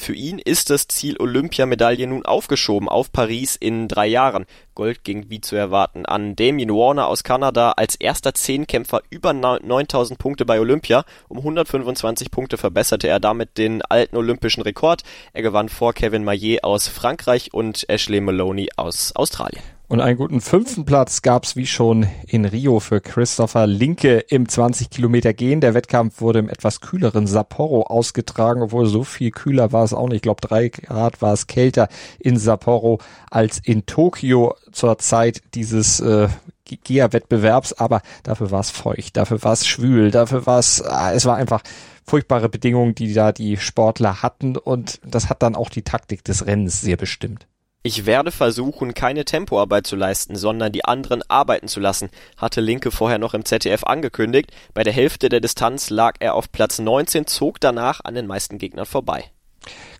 Für 0.00 0.14
ihn 0.14 0.38
ist 0.38 0.70
das 0.70 0.88
Ziel 0.88 1.18
Olympiamedaille 1.18 2.06
nun 2.06 2.24
aufgeschoben 2.24 2.88
auf 2.88 3.12
Paris 3.12 3.54
in 3.54 3.86
drei 3.86 4.06
Jahren. 4.06 4.46
Gold 4.74 5.04
ging 5.04 5.28
wie 5.28 5.42
zu 5.42 5.56
erwarten 5.56 6.06
an 6.06 6.36
Damien 6.36 6.70
Warner 6.70 7.06
aus 7.06 7.22
Kanada 7.22 7.72
als 7.72 7.96
erster 7.96 8.32
Zehnkämpfer 8.32 9.02
über 9.10 9.34
9000 9.34 10.18
Punkte 10.18 10.46
bei 10.46 10.58
Olympia. 10.58 11.04
Um 11.28 11.36
125 11.36 12.30
Punkte 12.30 12.56
verbesserte 12.56 13.08
er 13.08 13.20
damit 13.20 13.58
den 13.58 13.82
alten 13.82 14.16
olympischen 14.16 14.62
Rekord. 14.62 15.02
Er 15.34 15.42
gewann 15.42 15.68
vor 15.68 15.92
Kevin 15.92 16.24
Maillet 16.24 16.64
aus 16.64 16.88
Frankreich 16.88 17.52
und 17.52 17.86
Ashley 17.90 18.22
Maloney 18.22 18.70
aus 18.76 19.14
Australien. 19.14 19.79
Und 19.90 20.00
einen 20.00 20.16
guten 20.16 20.40
fünften 20.40 20.84
Platz 20.84 21.20
gab's 21.20 21.56
wie 21.56 21.66
schon 21.66 22.06
in 22.28 22.44
Rio 22.44 22.78
für 22.78 23.00
Christopher 23.00 23.66
Linke 23.66 24.18
im 24.18 24.48
20 24.48 24.88
Kilometer 24.88 25.34
Gehen. 25.34 25.60
Der 25.60 25.74
Wettkampf 25.74 26.20
wurde 26.20 26.38
im 26.38 26.48
etwas 26.48 26.80
kühleren 26.80 27.26
Sapporo 27.26 27.82
ausgetragen, 27.82 28.62
obwohl 28.62 28.86
so 28.86 29.02
viel 29.02 29.32
kühler 29.32 29.72
war 29.72 29.82
es 29.82 29.92
auch 29.92 30.06
nicht. 30.06 30.18
Ich 30.18 30.22
glaube, 30.22 30.42
drei 30.42 30.68
Grad 30.68 31.20
war 31.22 31.32
es 31.32 31.48
kälter 31.48 31.88
in 32.20 32.38
Sapporo 32.38 33.00
als 33.32 33.58
in 33.58 33.84
Tokio 33.84 34.54
zur 34.70 34.96
Zeit 34.98 35.42
dieses 35.54 35.98
äh, 35.98 36.28
GEA-Wettbewerbs, 36.66 37.72
aber 37.72 38.02
dafür 38.22 38.52
war 38.52 38.60
es 38.60 38.70
feucht, 38.70 39.16
dafür 39.16 39.42
war 39.42 39.54
es 39.54 39.66
schwül, 39.66 40.12
dafür 40.12 40.46
war 40.46 40.60
es, 40.60 40.78
äh, 40.78 41.14
es 41.14 41.24
war 41.24 41.34
einfach 41.34 41.62
furchtbare 42.06 42.48
Bedingungen, 42.48 42.94
die 42.94 43.12
da 43.12 43.32
die 43.32 43.56
Sportler 43.56 44.22
hatten 44.22 44.56
und 44.56 45.00
das 45.04 45.28
hat 45.28 45.42
dann 45.42 45.56
auch 45.56 45.68
die 45.68 45.82
Taktik 45.82 46.22
des 46.22 46.46
Rennens 46.46 46.80
sehr 46.80 46.96
bestimmt. 46.96 47.49
Ich 47.82 48.04
werde 48.04 48.30
versuchen, 48.30 48.92
keine 48.92 49.24
Tempoarbeit 49.24 49.86
zu 49.86 49.96
leisten, 49.96 50.36
sondern 50.36 50.70
die 50.70 50.84
anderen 50.84 51.22
arbeiten 51.28 51.66
zu 51.66 51.80
lassen, 51.80 52.10
hatte 52.36 52.60
Linke 52.60 52.90
vorher 52.90 53.16
noch 53.16 53.32
im 53.32 53.46
ZDF 53.46 53.84
angekündigt. 53.84 54.52
Bei 54.74 54.82
der 54.82 54.92
Hälfte 54.92 55.30
der 55.30 55.40
Distanz 55.40 55.88
lag 55.88 56.16
er 56.20 56.34
auf 56.34 56.52
Platz 56.52 56.78
19, 56.78 57.26
zog 57.26 57.58
danach 57.58 58.02
an 58.04 58.14
den 58.14 58.26
meisten 58.26 58.58
Gegnern 58.58 58.84
vorbei. 58.84 59.24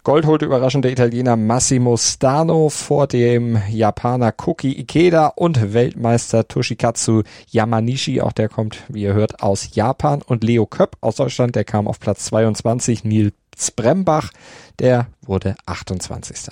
Gold 0.04 0.26
holte 0.26 0.44
überraschend 0.44 0.84
der 0.84 0.92
Italiener 0.92 1.36
Massimo 1.36 1.96
Stano 1.96 2.68
vor 2.68 3.06
dem 3.06 3.62
Japaner 3.70 4.32
Koki 4.32 4.78
Ikeda 4.78 5.28
und 5.28 5.72
Weltmeister 5.72 6.48
Toshikatsu 6.48 7.22
Yamanishi. 7.48 8.20
Auch 8.20 8.32
der 8.32 8.50
kommt, 8.50 8.84
wie 8.88 9.04
ihr 9.04 9.14
hört, 9.14 9.42
aus 9.42 9.74
Japan. 9.74 10.20
Und 10.20 10.44
Leo 10.44 10.66
Köpp 10.66 10.98
aus 11.00 11.16
Deutschland, 11.16 11.56
der 11.56 11.64
kam 11.64 11.88
auf 11.88 11.98
Platz 11.98 12.26
22. 12.26 13.04
Nils 13.04 13.70
Brembach, 13.74 14.32
der 14.78 15.06
wurde 15.22 15.54
28. 15.64 16.50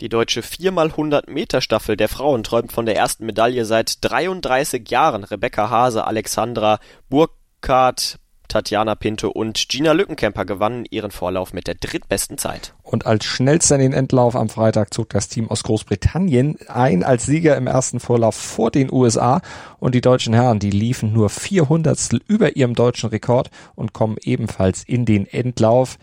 Die 0.00 0.10
deutsche 0.10 0.42
4x100 0.42 1.30
Meter 1.30 1.62
Staffel 1.62 1.96
der 1.96 2.10
Frauen 2.10 2.42
träumt 2.42 2.70
von 2.70 2.84
der 2.84 2.96
ersten 2.96 3.24
Medaille 3.24 3.64
seit 3.64 4.04
33 4.04 4.90
Jahren. 4.90 5.24
Rebecca 5.24 5.70
Hase, 5.70 6.06
Alexandra 6.06 6.80
Burkhardt, 7.08 8.18
Tatjana 8.46 8.94
Pinto 8.94 9.30
und 9.30 9.70
Gina 9.70 9.92
Lückenkämper 9.92 10.44
gewannen 10.44 10.84
ihren 10.90 11.10
Vorlauf 11.10 11.54
mit 11.54 11.66
der 11.66 11.76
drittbesten 11.76 12.36
Zeit. 12.36 12.74
Und 12.82 13.06
als 13.06 13.24
schnellster 13.24 13.76
in 13.76 13.80
den 13.80 13.92
Endlauf 13.94 14.36
am 14.36 14.50
Freitag 14.50 14.92
zog 14.92 15.08
das 15.08 15.30
Team 15.30 15.50
aus 15.50 15.62
Großbritannien 15.62 16.58
ein 16.68 17.02
als 17.02 17.24
Sieger 17.24 17.56
im 17.56 17.66
ersten 17.66 17.98
Vorlauf 17.98 18.34
vor 18.34 18.70
den 18.70 18.92
USA 18.92 19.40
und 19.78 19.94
die 19.94 20.02
deutschen 20.02 20.34
Herren, 20.34 20.58
die 20.58 20.70
liefen 20.70 21.14
nur 21.14 21.30
400 21.30 22.20
über 22.28 22.54
ihrem 22.54 22.74
deutschen 22.74 23.08
Rekord 23.08 23.48
und 23.74 23.94
kommen 23.94 24.18
ebenfalls 24.20 24.84
in 24.84 25.06
den 25.06 25.26
Endlauf 25.26 25.96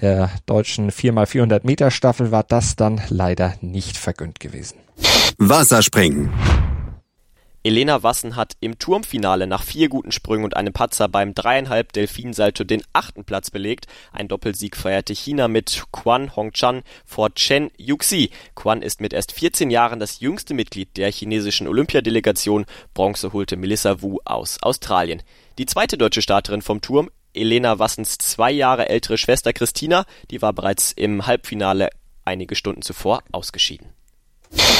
der 0.00 0.30
deutschen 0.46 0.90
4x400 0.90 1.60
Meter 1.64 1.90
Staffel 1.90 2.30
war 2.30 2.42
das 2.42 2.76
dann 2.76 3.00
leider 3.08 3.54
nicht 3.60 3.96
vergönnt 3.96 4.40
gewesen. 4.40 4.78
Wasserspringen. 5.38 6.30
Elena 7.64 8.02
Wassen 8.02 8.36
hat 8.36 8.52
im 8.60 8.78
Turmfinale 8.78 9.46
nach 9.46 9.64
vier 9.64 9.88
guten 9.88 10.12
Sprüngen 10.12 10.44
und 10.44 10.56
einem 10.56 10.72
Patzer 10.72 11.08
beim 11.08 11.34
dreieinhalb 11.34 11.92
Delfinsalto 11.92 12.64
den 12.64 12.82
achten 12.92 13.24
Platz 13.24 13.50
belegt. 13.50 13.86
Ein 14.12 14.28
Doppelsieg 14.28 14.76
feierte 14.76 15.12
China 15.12 15.48
mit 15.48 15.84
Quan 15.92 16.34
Hongchan 16.34 16.82
vor 17.04 17.34
Chen 17.34 17.70
Yuxi. 17.76 18.30
Quan 18.54 18.80
ist 18.80 19.00
mit 19.00 19.12
erst 19.12 19.32
14 19.32 19.70
Jahren 19.70 19.98
das 19.98 20.20
jüngste 20.20 20.54
Mitglied 20.54 20.96
der 20.96 21.10
chinesischen 21.10 21.66
Olympiadelegation. 21.66 22.64
Bronze 22.94 23.32
holte 23.32 23.56
Melissa 23.56 24.00
Wu 24.02 24.18
aus 24.24 24.62
Australien. 24.62 25.22
Die 25.58 25.66
zweite 25.66 25.98
deutsche 25.98 26.22
Starterin 26.22 26.62
vom 26.62 26.80
Turm 26.80 27.10
Elena 27.38 27.78
Wassens 27.78 28.18
zwei 28.18 28.50
Jahre 28.50 28.88
ältere 28.88 29.18
Schwester 29.18 29.52
Christina, 29.52 30.04
die 30.30 30.42
war 30.42 30.52
bereits 30.52 30.92
im 30.92 31.26
Halbfinale 31.26 31.90
einige 32.24 32.54
Stunden 32.54 32.82
zuvor 32.82 33.22
ausgeschieden. 33.32 33.88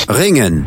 Ringen. 0.08 0.66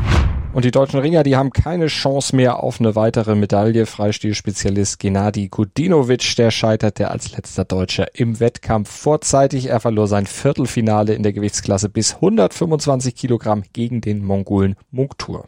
Und 0.53 0.65
die 0.65 0.71
deutschen 0.71 0.99
Ringer, 0.99 1.23
die 1.23 1.37
haben 1.37 1.51
keine 1.51 1.87
Chance 1.87 2.35
mehr 2.35 2.61
auf 2.61 2.81
eine 2.81 2.95
weitere 2.95 3.35
Medaille. 3.35 3.85
Freistilspezialist 3.85 4.99
Gennady 4.99 5.47
Kudinovic, 5.47 6.35
der 6.35 6.51
scheiterte 6.51 7.09
als 7.09 7.31
letzter 7.31 7.63
Deutscher 7.63 8.07
im 8.13 8.41
Wettkampf 8.41 8.89
vorzeitig. 8.91 9.67
Er 9.67 9.79
verlor 9.79 10.07
sein 10.07 10.27
Viertelfinale 10.27 11.13
in 11.13 11.23
der 11.23 11.31
Gewichtsklasse 11.31 11.87
bis 11.87 12.15
125 12.15 13.15
Kilogramm 13.15 13.63
gegen 13.71 14.01
den 14.01 14.25
Mongolen 14.25 14.75
Munktur. 14.91 15.47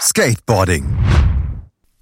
Skateboarding. 0.00 0.84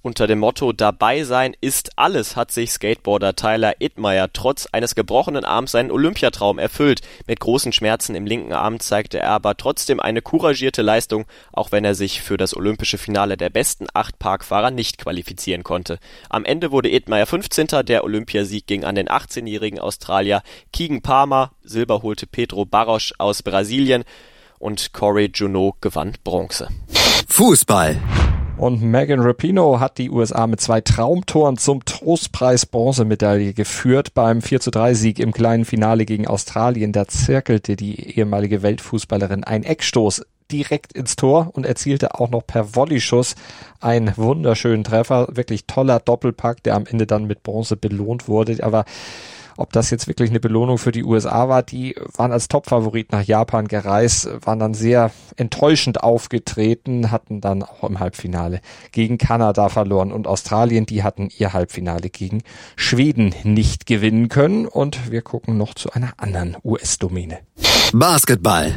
Unter 0.04 0.26
dem 0.26 0.40
Motto 0.40 0.72
Dabei 0.72 1.22
sein 1.22 1.54
ist 1.60 1.92
alles 1.94 2.34
hat 2.34 2.50
sich 2.50 2.72
Skateboarder 2.72 3.36
Tyler 3.36 3.74
Ittmeier 3.78 4.32
trotz 4.32 4.66
eines 4.72 4.96
gebrochenen 4.96 5.44
Arms 5.44 5.70
seinen 5.70 5.92
Olympiatraum 5.92 6.58
erfüllt. 6.58 7.02
Mit 7.28 7.38
großen 7.38 7.72
Schmerzen 7.72 8.16
im 8.16 8.26
linken 8.26 8.52
Arm 8.52 8.80
zeigte 8.80 9.20
er 9.20 9.30
aber 9.30 9.56
trotzdem 9.56 10.00
eine 10.00 10.20
couragierte 10.20 10.82
Leistung, 10.82 11.26
auch 11.52 11.70
wenn 11.70 11.84
er 11.84 11.94
sich 11.94 12.20
für 12.20 12.36
das 12.36 12.56
olympische 12.56 12.98
Finale 12.98 13.36
der 13.36 13.48
besten 13.48 13.86
acht 13.94 14.18
Parkfahrer 14.18 14.72
nicht 14.72 14.98
qualifizieren 14.98 15.62
konnte. 15.62 16.00
Am 16.28 16.44
Ende 16.44 16.72
wurde 16.72 16.90
Ittmeier 16.90 17.26
15. 17.26 17.68
Der 17.84 18.02
Olympiasieg 18.02 18.66
ging 18.66 18.82
an 18.82 18.96
den 18.96 19.08
18-jährigen 19.08 19.78
Australier 19.78 20.42
Keegan 20.72 21.02
Palmer, 21.02 21.52
Silber 21.62 22.02
holte 22.02 22.26
Pedro 22.26 22.64
Barros 22.64 23.12
aus 23.18 23.44
Brasilien 23.44 24.02
und 24.58 24.92
Corey 24.92 25.30
Junot 25.32 25.80
gewann 25.80 26.14
Bronze. 26.24 26.68
Fußball. 27.28 28.00
Und 28.58 28.82
Megan 28.82 29.20
Rapino 29.20 29.80
hat 29.80 29.98
die 29.98 30.10
USA 30.10 30.46
mit 30.46 30.60
zwei 30.60 30.80
Traumtoren 30.80 31.56
zum 31.56 31.84
Trostpreis 31.84 32.66
Bronzemedaille 32.66 33.54
geführt. 33.54 34.14
Beim 34.14 34.40
4 34.40 34.60
zu 34.60 34.70
3 34.70 34.94
Sieg 34.94 35.18
im 35.18 35.32
kleinen 35.32 35.64
Finale 35.64 36.04
gegen 36.04 36.28
Australien, 36.28 36.92
da 36.92 37.08
zirkelte 37.08 37.76
die 37.76 38.16
ehemalige 38.16 38.62
Weltfußballerin 38.62 39.42
ein 39.42 39.64
Eckstoß 39.64 40.22
direkt 40.52 40.92
ins 40.92 41.16
Tor 41.16 41.50
und 41.54 41.66
erzielte 41.66 42.14
auch 42.14 42.30
noch 42.30 42.46
per 42.46 42.74
Volleyschuss 42.74 43.34
einen 43.80 44.12
wunderschönen 44.16 44.84
Treffer. 44.84 45.28
Wirklich 45.32 45.66
toller 45.66 45.98
Doppelpack, 45.98 46.62
der 46.62 46.74
am 46.74 46.86
Ende 46.86 47.06
dann 47.06 47.24
mit 47.24 47.42
Bronze 47.42 47.76
belohnt 47.76 48.28
wurde. 48.28 48.62
Aber 48.62 48.84
ob 49.56 49.72
das 49.72 49.90
jetzt 49.90 50.08
wirklich 50.08 50.30
eine 50.30 50.40
Belohnung 50.40 50.78
für 50.78 50.92
die 50.92 51.04
USA 51.04 51.48
war, 51.48 51.62
die 51.62 51.96
waren 52.16 52.32
als 52.32 52.48
Topfavorit 52.48 53.12
nach 53.12 53.22
Japan 53.22 53.68
gereist, 53.68 54.28
waren 54.44 54.58
dann 54.58 54.74
sehr 54.74 55.10
enttäuschend 55.36 56.02
aufgetreten, 56.02 57.10
hatten 57.10 57.40
dann 57.40 57.62
auch 57.62 57.84
im 57.84 58.00
Halbfinale 58.00 58.60
gegen 58.92 59.18
Kanada 59.18 59.68
verloren 59.68 60.12
und 60.12 60.26
Australien, 60.26 60.86
die 60.86 61.02
hatten 61.02 61.28
ihr 61.36 61.52
Halbfinale 61.52 62.10
gegen 62.10 62.42
Schweden 62.76 63.34
nicht 63.44 63.86
gewinnen 63.86 64.28
können 64.28 64.66
und 64.66 65.10
wir 65.10 65.22
gucken 65.22 65.56
noch 65.56 65.74
zu 65.74 65.90
einer 65.92 66.12
anderen 66.16 66.56
US-Domäne. 66.64 67.38
Basketball. 67.92 68.74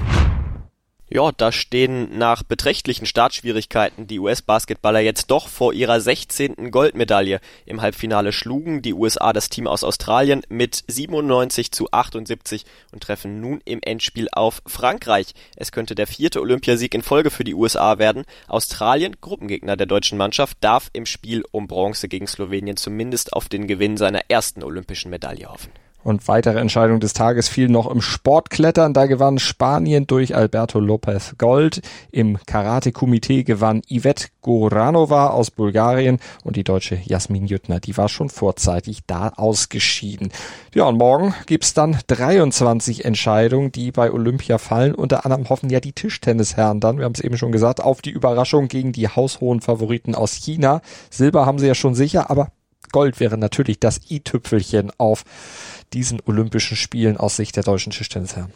Ja, 1.15 1.31
da 1.31 1.53
stehen 1.53 2.17
nach 2.17 2.43
beträchtlichen 2.43 3.05
Startschwierigkeiten 3.05 4.05
die 4.05 4.19
US-Basketballer 4.19 4.99
jetzt 4.99 5.31
doch 5.31 5.47
vor 5.47 5.71
ihrer 5.71 6.01
16. 6.01 6.71
Goldmedaille. 6.71 7.39
Im 7.65 7.81
Halbfinale 7.81 8.33
schlugen 8.33 8.81
die 8.81 8.93
USA 8.93 9.31
das 9.31 9.47
Team 9.47 9.65
aus 9.65 9.85
Australien 9.85 10.41
mit 10.49 10.83
97 10.89 11.71
zu 11.71 11.89
78 11.89 12.65
und 12.91 13.01
treffen 13.01 13.39
nun 13.39 13.61
im 13.63 13.79
Endspiel 13.81 14.27
auf 14.29 14.61
Frankreich. 14.65 15.27
Es 15.55 15.71
könnte 15.71 15.95
der 15.95 16.07
vierte 16.07 16.41
Olympiasieg 16.41 16.93
in 16.93 17.01
Folge 17.01 17.31
für 17.31 17.45
die 17.45 17.55
USA 17.55 17.97
werden. 17.97 18.25
Australien, 18.49 19.15
Gruppengegner 19.21 19.77
der 19.77 19.87
deutschen 19.87 20.17
Mannschaft, 20.17 20.57
darf 20.59 20.89
im 20.91 21.05
Spiel 21.05 21.45
um 21.51 21.67
Bronze 21.67 22.09
gegen 22.09 22.27
Slowenien 22.27 22.75
zumindest 22.75 23.31
auf 23.31 23.47
den 23.47 23.67
Gewinn 23.67 23.95
seiner 23.95 24.29
ersten 24.29 24.63
olympischen 24.63 25.11
Medaille 25.11 25.47
hoffen. 25.47 25.71
Und 26.05 26.27
weitere 26.27 26.59
Entscheidung 26.59 26.99
des 26.99 27.13
Tages 27.13 27.47
fiel 27.47 27.67
noch 27.67 27.89
im 27.89 27.99
Sportklettern. 27.99 28.93
Da 28.93 29.07
gewann 29.07 29.39
Spanien 29.39 30.05
durch 30.05 30.35
Alberto 30.35 30.79
Lopez 30.79 31.33
Gold. 31.39 31.81
Im 32.11 32.37
Karate-Komitee 32.45 33.41
gewann 33.41 33.81
Yvette 33.89 34.27
Goranova 34.43 35.29
aus 35.31 35.49
Bulgarien 35.49 36.19
und 36.43 36.57
die 36.57 36.63
deutsche 36.63 36.99
Jasmin 37.03 37.47
Jüttner, 37.47 37.79
die 37.79 37.97
war 37.97 38.07
schon 38.07 38.29
vorzeitig 38.29 38.99
da 39.07 39.29
ausgeschieden. 39.29 40.29
Ja, 40.75 40.83
und 40.83 40.99
morgen 40.99 41.33
gibt's 41.47 41.73
dann 41.73 41.97
23 42.05 43.03
Entscheidungen, 43.03 43.71
die 43.71 43.91
bei 43.91 44.11
Olympia 44.11 44.59
fallen. 44.59 44.93
Unter 44.93 45.25
anderem 45.25 45.49
hoffen 45.49 45.71
ja 45.71 45.79
die 45.79 45.93
Tischtennisherren 45.93 46.81
dann, 46.81 46.99
wir 46.99 47.05
haben 47.05 47.15
es 47.15 47.21
eben 47.21 47.39
schon 47.39 47.51
gesagt, 47.51 47.81
auf 47.81 48.03
die 48.03 48.11
Überraschung 48.11 48.67
gegen 48.67 48.91
die 48.91 49.07
haushohen 49.09 49.61
Favoriten 49.61 50.13
aus 50.13 50.33
China. 50.33 50.81
Silber 51.09 51.47
haben 51.47 51.57
sie 51.57 51.65
ja 51.65 51.73
schon 51.73 51.95
sicher, 51.95 52.29
aber 52.29 52.51
Gold 52.91 53.19
wäre 53.19 53.37
natürlich 53.37 53.79
das 53.79 53.99
i-Tüpfelchen 54.09 54.91
auf 54.97 55.25
diesen 55.93 56.21
Olympischen 56.25 56.77
Spielen 56.77 57.17
aus 57.17 57.35
Sicht 57.35 57.55
der 57.55 57.63
deutschen 57.63 57.91
Tischtennisherren. 57.91 58.53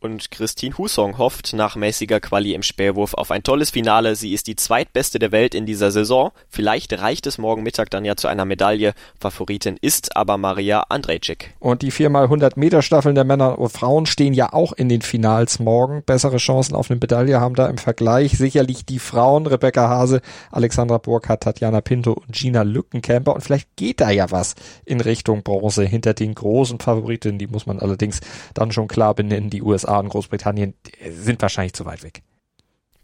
Und 0.00 0.30
Christine 0.30 0.78
Husong 0.78 1.18
hofft 1.18 1.54
nach 1.54 1.74
mäßiger 1.74 2.20
Quali 2.20 2.54
im 2.54 2.62
Spähwurf 2.62 3.14
auf 3.14 3.32
ein 3.32 3.42
tolles 3.42 3.70
Finale. 3.70 4.14
Sie 4.14 4.32
ist 4.32 4.46
die 4.46 4.54
zweitbeste 4.54 5.18
der 5.18 5.32
Welt 5.32 5.56
in 5.56 5.66
dieser 5.66 5.90
Saison. 5.90 6.30
Vielleicht 6.48 6.92
reicht 7.00 7.26
es 7.26 7.36
morgen 7.36 7.64
Mittag 7.64 7.90
dann 7.90 8.04
ja 8.04 8.14
zu 8.14 8.28
einer 8.28 8.44
Medaille. 8.44 8.94
Favoritin 9.18 9.76
ist 9.80 10.16
aber 10.16 10.38
Maria 10.38 10.84
Andrejczyk. 10.88 11.52
Und 11.58 11.82
die 11.82 11.90
4x100 11.90 12.52
Meter 12.54 12.82
Staffeln 12.82 13.16
der 13.16 13.24
Männer 13.24 13.58
und 13.58 13.70
Frauen 13.70 14.06
stehen 14.06 14.34
ja 14.34 14.52
auch 14.52 14.72
in 14.72 14.88
den 14.88 15.02
Finals 15.02 15.58
morgen. 15.58 16.04
Bessere 16.04 16.36
Chancen 16.36 16.76
auf 16.76 16.92
eine 16.92 17.00
Medaille 17.00 17.40
haben 17.40 17.56
da 17.56 17.66
im 17.66 17.78
Vergleich 17.78 18.38
sicherlich 18.38 18.86
die 18.86 19.00
Frauen. 19.00 19.48
Rebecca 19.48 19.88
Hase, 19.88 20.20
Alexandra 20.52 20.98
Burkhardt, 20.98 21.42
Tatjana 21.42 21.80
Pinto 21.80 22.12
und 22.12 22.30
Gina 22.30 22.62
Lückenkämper. 22.62 23.34
Und 23.34 23.40
vielleicht 23.40 23.74
geht 23.74 24.00
da 24.00 24.10
ja 24.10 24.30
was 24.30 24.54
in 24.84 25.00
Richtung 25.00 25.42
Bronze 25.42 25.84
hinter 25.84 26.14
den 26.14 26.36
großen 26.36 26.78
Favoritinnen. 26.78 27.40
Die 27.40 27.48
muss 27.48 27.66
man 27.66 27.80
allerdings 27.80 28.20
dann 28.54 28.70
schon 28.70 28.86
klar 28.86 29.14
benennen. 29.14 29.50
Die 29.50 29.60
USA 29.60 29.87
USA 29.88 29.98
und 29.98 30.08
Großbritannien 30.08 30.74
sind 31.10 31.42
wahrscheinlich 31.42 31.72
zu 31.72 31.84
weit 31.84 32.02
weg. 32.02 32.22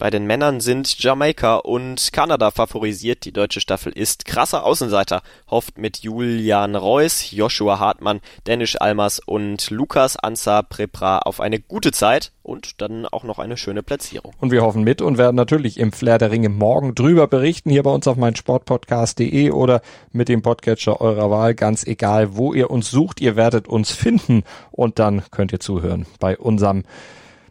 Bei 0.05 0.11
den 0.11 0.27
Männern 0.27 0.61
sind 0.61 1.03
Jamaika 1.03 1.57
und 1.57 2.13
Kanada 2.13 2.51
favorisiert. 2.51 3.25
Die 3.25 3.33
deutsche 3.33 3.63
Staffel 3.63 3.91
ist 3.91 4.27
krasser 4.27 4.67
Außenseiter, 4.67 5.23
hofft 5.51 5.79
mit 5.79 6.01
Julian 6.01 6.77
Reuss, 6.77 7.31
Joshua 7.31 7.79
Hartmann, 7.79 8.21
Danish 8.45 8.77
Almas 8.79 9.19
und 9.19 9.71
Lukas 9.71 10.19
Ansa 10.19 10.61
Prepra 10.61 11.21
auf 11.21 11.41
eine 11.41 11.59
gute 11.59 11.91
Zeit 11.91 12.33
und 12.43 12.83
dann 12.83 13.07
auch 13.07 13.25
noch 13.25 13.39
eine 13.39 13.57
schöne 13.57 13.83
Platzierung. 13.83 14.35
Und 14.41 14.51
wir 14.51 14.61
hoffen 14.61 14.85
mit 14.85 15.01
und 15.01 15.17
werden 15.17 15.37
natürlich 15.37 15.81
im 15.81 15.91
Flair 15.91 16.19
der 16.19 16.31
Ringe 16.31 16.51
morgen 16.51 16.95
drüber 16.95 17.27
berichten, 17.27 17.71
hier 17.71 17.83
bei 17.83 17.91
uns 17.91 18.07
auf 18.07 18.19
meinsportpodcast.de 18.19 19.53
oder 19.53 19.81
mit 20.13 20.29
dem 20.29 20.43
Podcatcher 20.43 21.01
eurer 21.01 21.31
Wahl, 21.31 21.55
ganz 21.55 21.83
egal, 21.83 22.37
wo 22.37 22.53
ihr 22.53 22.71
uns 22.71 22.91
sucht, 22.91 23.23
ihr 23.23 23.37
werdet 23.37 23.69
uns 23.69 23.91
finden 23.93 24.43
und 24.71 24.99
dann 24.99 25.23
könnt 25.31 25.53
ihr 25.53 25.61
zuhören 25.61 26.05
bei 26.21 26.37
unserem 26.37 26.85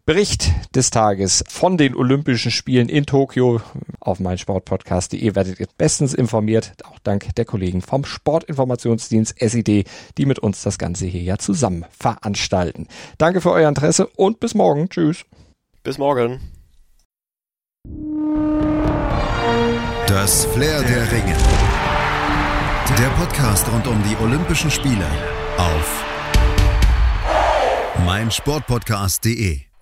Bericht 0.06 0.52
des 0.76 0.90
Tages 0.90 1.46
von 1.48 1.78
den 1.78 1.96
Olympischen 1.96 2.52
Spielen 2.52 2.90
in 2.90 3.06
Tokio 3.06 3.62
auf 4.02 4.20
meinsportpodcast.de 4.20 5.34
werdet 5.34 5.62
ihr 5.62 5.68
bestens 5.78 6.14
informiert, 6.14 6.74
auch 6.84 7.00
dank 7.00 7.34
der 7.36 7.46
Kollegen 7.46 7.82
vom 7.82 8.04
Sportinformationsdienst 8.04 9.36
SID, 9.40 9.86
die 10.18 10.26
mit 10.26 10.40
uns 10.40 10.62
das 10.62 10.78
Ganze 10.78 11.06
hier 11.06 11.22
ja 11.22 11.38
zusammen 11.38 11.86
veranstalten. 11.98 12.88
Danke 13.18 13.40
für 13.40 13.52
euer 13.52 13.70
Interesse 13.70 14.08
und 14.18 14.42
bis 14.42 14.56
morgen. 14.56 14.90
Tschüss. 14.90 15.24
Bis 15.84 15.98
morgen. 15.98 16.42
Das 20.08 20.44
Flair 20.48 20.84
der 20.84 21.12
Ringe. 21.14 21.38
Der 23.00 23.10
Podcast 23.18 23.72
rund 23.72 23.88
um 23.88 24.04
die 24.04 24.22
Olympischen 24.22 24.70
Spiele 24.70 25.08
auf 25.58 26.04
meinsportpodcast.de. 28.06 29.73